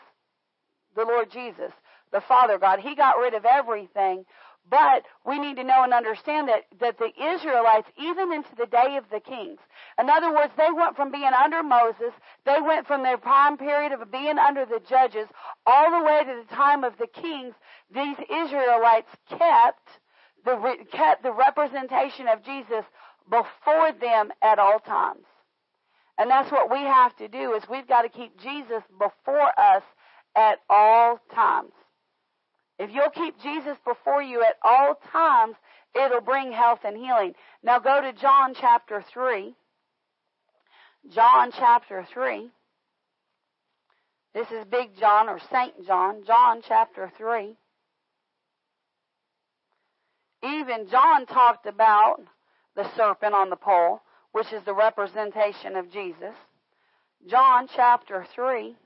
[0.94, 1.72] the Lord Jesus,
[2.12, 2.78] the Father God.
[2.78, 4.24] He got rid of everything.
[4.70, 8.96] But we need to know and understand that, that the Israelites, even into the day
[8.96, 9.58] of the kings,
[9.98, 12.12] in other words, they went from being under Moses,
[12.44, 15.26] they went from their prime period of being under the judges,
[15.66, 17.54] all the way to the time of the kings.
[17.94, 19.88] These Israelites kept
[20.44, 22.84] the, kept the representation of Jesus
[23.30, 25.24] before them at all times.
[26.18, 29.82] And that's what we have to do is we've got to keep Jesus before us
[30.34, 31.72] at all times.
[32.78, 35.56] If you'll keep Jesus before you at all times,
[35.94, 37.34] it'll bring health and healing.
[37.62, 39.54] Now go to John chapter 3.
[41.12, 42.50] John chapter 3.
[44.34, 46.22] This is Big John or Saint John.
[46.24, 47.56] John chapter 3.
[50.44, 52.18] Even John talked about
[52.76, 54.00] the serpent on the pole,
[54.30, 56.34] which is the representation of Jesus.
[57.28, 58.76] John chapter 3.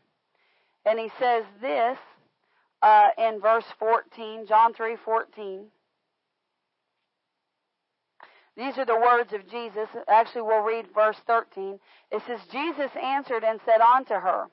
[0.86, 1.99] And he says this
[2.83, 5.66] uh, in verse 14, John 3 14.
[8.57, 9.89] These are the words of Jesus.
[10.09, 11.78] Actually, we'll read verse 13.
[12.11, 14.47] It says, Jesus answered and said unto her,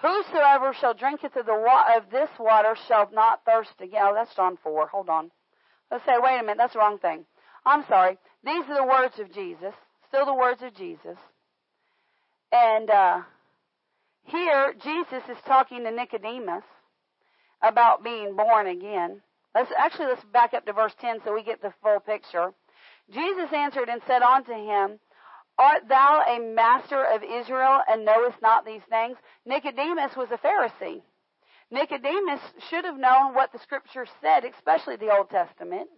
[0.00, 4.02] Whosoever shall drinketh of, the wa- of this water shall not thirst again.
[4.04, 4.86] Oh, that's John 4.
[4.88, 5.30] Hold on.
[5.90, 7.24] Let's say, wait a minute, that's the wrong thing.
[7.66, 8.18] I'm sorry.
[8.44, 9.74] These are the words of Jesus.
[10.08, 11.16] Still the words of Jesus.
[12.52, 13.22] And uh,
[14.24, 16.64] here, Jesus is talking to Nicodemus
[17.64, 19.20] about being born again.
[19.54, 22.52] Let's actually let's back up to verse 10 so we get the full picture.
[23.12, 24.98] Jesus answered and said unto him,
[25.58, 29.16] Art thou a master of Israel and knowest not these things?
[29.46, 31.02] Nicodemus was a Pharisee.
[31.70, 35.88] Nicodemus should have known what the scripture said, especially the Old Testament.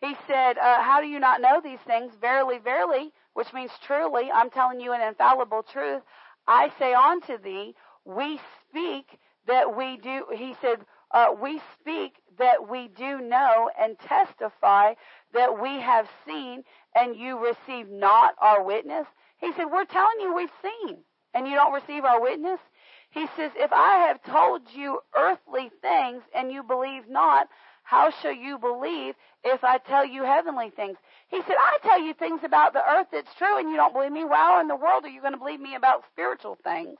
[0.00, 2.12] He said, uh, How do you not know these things?
[2.20, 6.02] Verily, verily, which means truly, I'm telling you an infallible truth.
[6.46, 8.38] I say unto thee, we
[8.68, 10.78] speak that we do, he said,
[11.10, 14.94] uh, we speak that we do know and testify
[15.32, 16.64] that we have seen
[16.94, 19.06] and you receive not our witness.
[19.38, 20.98] He said, we're telling you we've seen
[21.34, 22.60] and you don't receive our witness.
[23.10, 27.48] He says, if I have told you earthly things and you believe not,
[27.84, 29.14] how shall you believe
[29.44, 30.96] if I tell you heavenly things?
[31.28, 34.10] He said, I tell you things about the earth that's true and you don't believe
[34.10, 34.24] me.
[34.28, 36.98] How in the world are you going to believe me about spiritual things?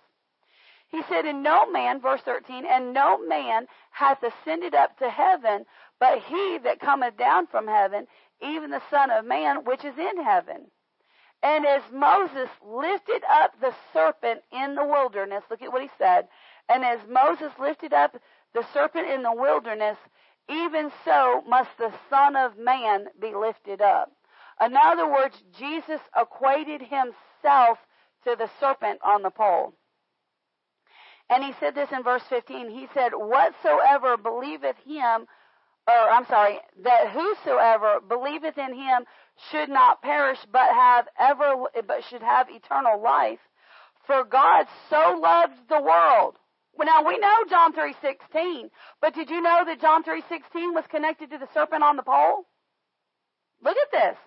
[0.89, 5.67] He said, And no man, verse 13, and no man hath ascended up to heaven,
[5.99, 8.07] but he that cometh down from heaven,
[8.41, 10.71] even the Son of Man, which is in heaven.
[11.43, 16.29] And as Moses lifted up the serpent in the wilderness, look at what he said,
[16.69, 18.17] and as Moses lifted up
[18.55, 19.99] the serpent in the wilderness,
[20.49, 24.13] even so must the Son of Man be lifted up.
[24.65, 27.79] In other words, Jesus equated himself
[28.25, 29.75] to the serpent on the pole.
[31.31, 32.71] And he said this in verse 15.
[32.71, 35.27] He said, Whatsoever believeth him,
[35.87, 39.05] or I'm sorry, that whosoever believeth in him
[39.51, 43.41] should not perish, but have ever, but should have eternal life.
[44.07, 46.37] For God so loved the world.
[46.77, 48.71] Well, now we know John 3:16,
[49.01, 52.47] but did you know that John 3:16 was connected to the serpent on the pole?
[53.63, 54.19] Look at this.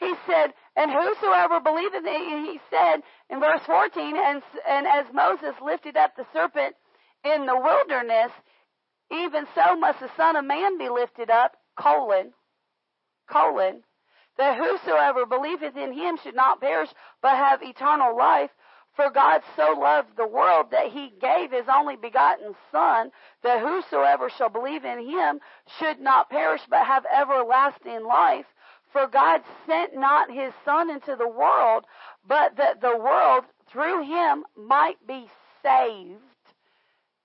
[0.00, 5.96] He said, and whosoever believeth, he said in verse 14, and, and as Moses lifted
[5.96, 6.74] up the serpent
[7.22, 8.32] in the wilderness,
[9.10, 12.32] even so must the Son of Man be lifted up, colon,
[13.30, 13.82] colon,
[14.38, 16.88] that whosoever believeth in him should not perish,
[17.20, 18.50] but have eternal life.
[18.96, 23.12] For God so loved the world that he gave his only begotten Son,
[23.42, 25.40] that whosoever shall believe in him
[25.78, 28.46] should not perish, but have everlasting life.
[28.92, 31.84] For God sent not his Son into the world,
[32.26, 35.28] but that the world through him might be
[35.62, 36.20] saved.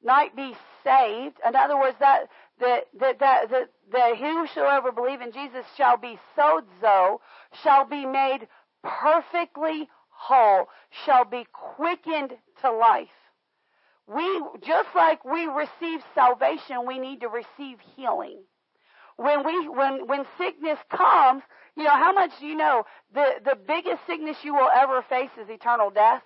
[0.03, 1.37] Might be saved.
[1.45, 2.27] In other words, that
[2.59, 7.19] that that that that, that whosoever believe in Jesus shall be sozo,
[7.63, 8.47] shall be made
[8.83, 10.69] perfectly whole,
[11.05, 13.09] shall be quickened to life.
[14.07, 18.43] We just like we receive salvation, we need to receive healing.
[19.17, 21.43] When we when when sickness comes,
[21.75, 22.83] you know, how much do you know
[23.13, 26.23] the, the biggest sickness you will ever face is eternal death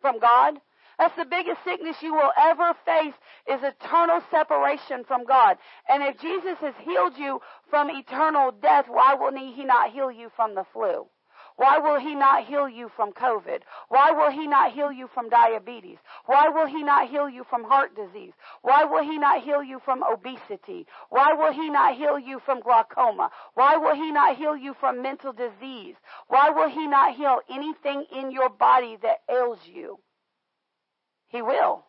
[0.00, 0.60] from God?
[0.98, 3.14] That's the biggest sickness you will ever face
[3.50, 5.56] is eternal separation from God.
[5.88, 10.30] And if Jesus has healed you from eternal death, why will he not heal you
[10.36, 11.06] from the flu?
[11.56, 13.60] Why will he not heal you from COVID?
[13.88, 15.98] Why will he not heal you from diabetes?
[16.26, 18.32] Why will he not heal you from heart disease?
[18.62, 20.86] Why will he not heal you from obesity?
[21.10, 23.30] Why will he not heal you from glaucoma?
[23.54, 25.94] Why will he not heal you from mental disease?
[26.26, 30.00] Why will he not heal anything in your body that ails you?
[31.28, 31.84] He will.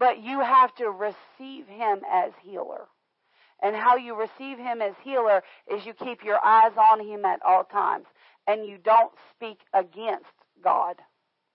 [0.00, 2.88] But you have to receive him as healer.
[3.62, 7.40] And how you receive him as healer is you keep your eyes on him at
[7.44, 8.06] all times
[8.48, 10.24] and you don't speak against
[10.64, 10.96] God.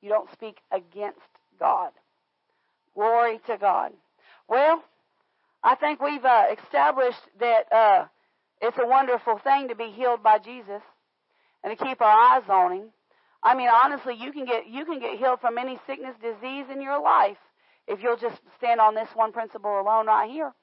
[0.01, 1.19] You don't speak against
[1.59, 1.91] God.
[2.93, 3.91] Glory to God.
[4.47, 4.83] Well,
[5.63, 8.05] I think we've uh, established that uh,
[8.61, 10.83] it's a wonderful thing to be healed by Jesus
[11.63, 12.89] and to keep our eyes on Him.
[13.41, 16.81] I mean, honestly, you can get you can get healed from any sickness, disease in
[16.81, 17.37] your life
[17.87, 20.53] if you'll just stand on this one principle alone right here.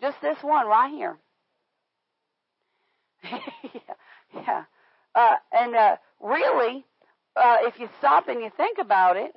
[0.00, 1.18] Just this one right here.
[3.24, 3.80] yeah,
[4.34, 4.64] yeah.
[5.18, 6.84] Uh, and uh, really,
[7.34, 9.32] uh, if you stop and you think about it,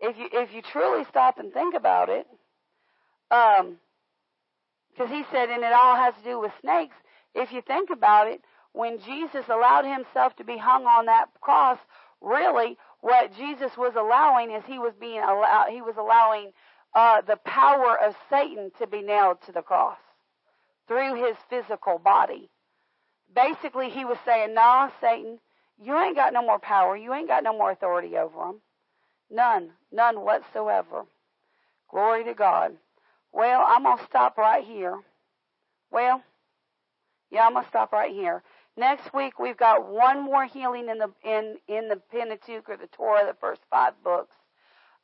[0.00, 2.28] if you if you truly stop and think about it,
[3.28, 6.94] because um, he said, and it all has to do with snakes.
[7.34, 8.40] If you think about it,
[8.72, 11.78] when Jesus allowed himself to be hung on that cross,
[12.20, 16.52] really, what Jesus was allowing is he was being allow, he was allowing
[16.94, 19.98] uh, the power of Satan to be nailed to the cross
[20.86, 22.48] through his physical body
[23.36, 25.38] basically he was saying, Nah, Satan,
[25.80, 26.96] you ain't got no more power.
[26.96, 28.60] You ain't got no more authority over them.
[29.30, 29.70] None.
[29.92, 31.04] None whatsoever.
[31.90, 32.72] Glory to God.
[33.32, 34.98] Well, I'm going to stop right here.
[35.92, 36.22] Well,
[37.30, 38.42] yeah, I'm going to stop right here.
[38.76, 42.88] Next week we've got one more healing in the in in the Pentateuch or the
[42.88, 44.34] Torah, the first five books.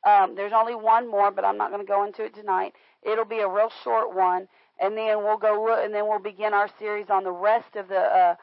[0.05, 2.73] Um, there's only one more, but I'm not going to go into it tonight.
[3.01, 4.47] It'll be a real short one,
[4.83, 7.87] and then we'll go look, and then we'll begin our series on the rest of
[7.87, 8.35] the uh,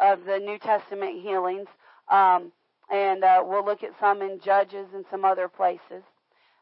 [0.00, 1.66] of the New Testament healings,
[2.08, 2.52] um,
[2.88, 6.04] and uh, we'll look at some in Judges and some other places.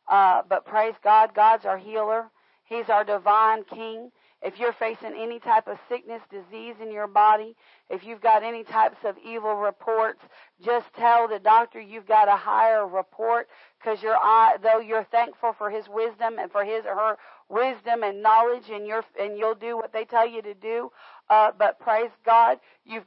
[0.09, 2.31] Uh, but praise God, God's our healer.
[2.65, 4.11] He's our divine King.
[4.43, 7.57] If you're facing any type of sickness, disease in your body,
[7.91, 10.21] if you've got any types of evil reports,
[10.65, 13.49] just tell the doctor you've got a higher report
[13.79, 17.17] because your eye, though you're thankful for his wisdom and for his or her
[17.49, 20.91] wisdom and knowledge and you and you'll do what they tell you to do,
[21.31, 23.05] uh, but praise God, you've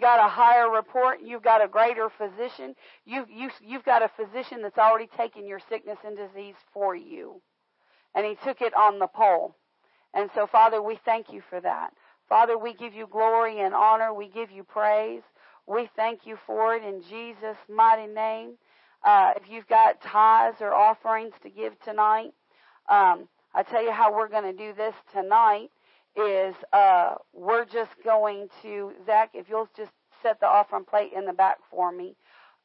[0.00, 2.74] got a higher report, you've got a greater physician,
[3.04, 7.40] you, you, you've got a physician that's already taken your sickness and disease for you.
[8.14, 9.56] And he took it on the pole.
[10.12, 11.92] And so, Father, we thank you for that.
[12.28, 14.14] Father, we give you glory and honor.
[14.14, 15.22] We give you praise.
[15.66, 18.54] We thank you for it in Jesus' mighty name.
[19.04, 22.32] Uh, if you've got tithes or offerings to give tonight,
[22.88, 25.70] um, I tell you how we're going to do this tonight
[26.16, 29.30] is uh, we're just going to Zach.
[29.32, 32.16] If you'll just set the offering plate in the back for me,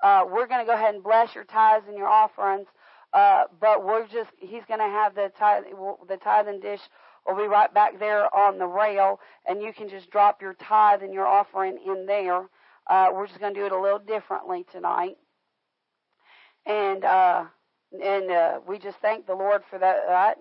[0.03, 2.67] uh, we're going to go ahead and bless your tithes and your offerings.
[3.13, 5.63] Uh, but we're just he's going to have the tithe
[6.07, 6.81] the tithing dish
[7.25, 11.01] will be right back there on the rail, and you can just drop your tithe
[11.01, 12.47] and your offering in there.
[12.87, 15.17] Uh, we're just going to do it a little differently tonight,
[16.67, 17.45] and uh,
[17.91, 19.97] and uh, we just thank the Lord for that.
[20.07, 20.35] Right?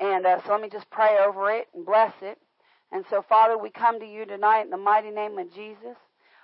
[0.00, 2.38] And uh, so let me just pray over it and bless it.
[2.92, 5.96] And so, Father, we come to you tonight in the mighty name of Jesus.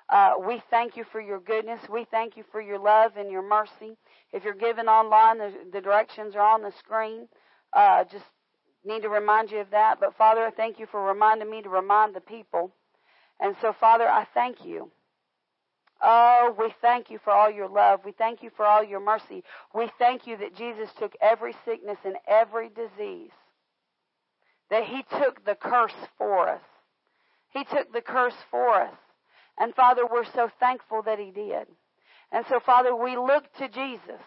[0.08, 1.80] Uh, we thank you for your goodness.
[1.90, 3.96] We thank you for your love and your mercy.
[4.32, 7.28] If you're giving online, the, the directions are on the screen.
[7.72, 8.24] Uh, just
[8.84, 9.98] need to remind you of that.
[9.98, 12.72] But Father, I thank you for reminding me to remind the people.
[13.40, 14.90] And so, Father, I thank you.
[16.02, 18.00] Oh, we thank you for all your love.
[18.04, 19.42] We thank you for all your mercy.
[19.74, 23.30] We thank you that Jesus took every sickness and every disease,
[24.70, 26.62] that he took the curse for us.
[27.52, 28.94] He took the curse for us.
[29.58, 31.66] And Father, we're so thankful that he did.
[32.32, 34.20] And so, Father, we look to Jesus.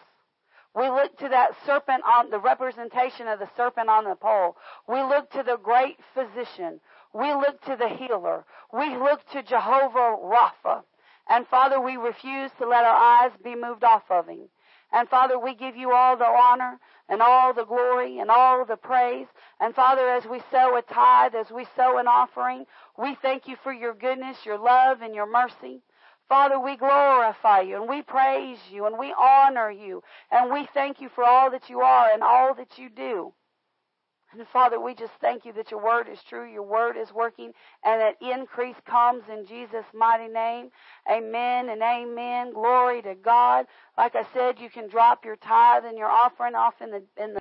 [0.74, 4.56] We look to that serpent on the representation of the serpent on the pole.
[4.88, 6.80] We look to the great physician.
[7.12, 8.44] We look to the healer.
[8.72, 10.82] We look to Jehovah Rapha.
[11.28, 14.48] And Father, we refuse to let our eyes be moved off of Him.
[14.92, 18.76] And Father, we give you all the honor and all the glory and all the
[18.76, 19.26] praise.
[19.60, 22.66] And Father, as we sow a tithe, as we sow an offering,
[22.98, 25.82] we thank you for your goodness, your love, and your mercy.
[26.28, 31.00] Father, we glorify you and we praise you and we honor you and we thank
[31.00, 33.32] you for all that you are and all that you do.
[34.32, 37.52] And Father, we just thank you that your word is true, your word is working,
[37.84, 40.70] and that increase comes in Jesus' mighty name.
[41.10, 42.52] Amen and amen.
[42.52, 43.66] Glory to God.
[43.96, 47.34] Like I said, you can drop your tithe and your offering off in the in
[47.34, 47.38] the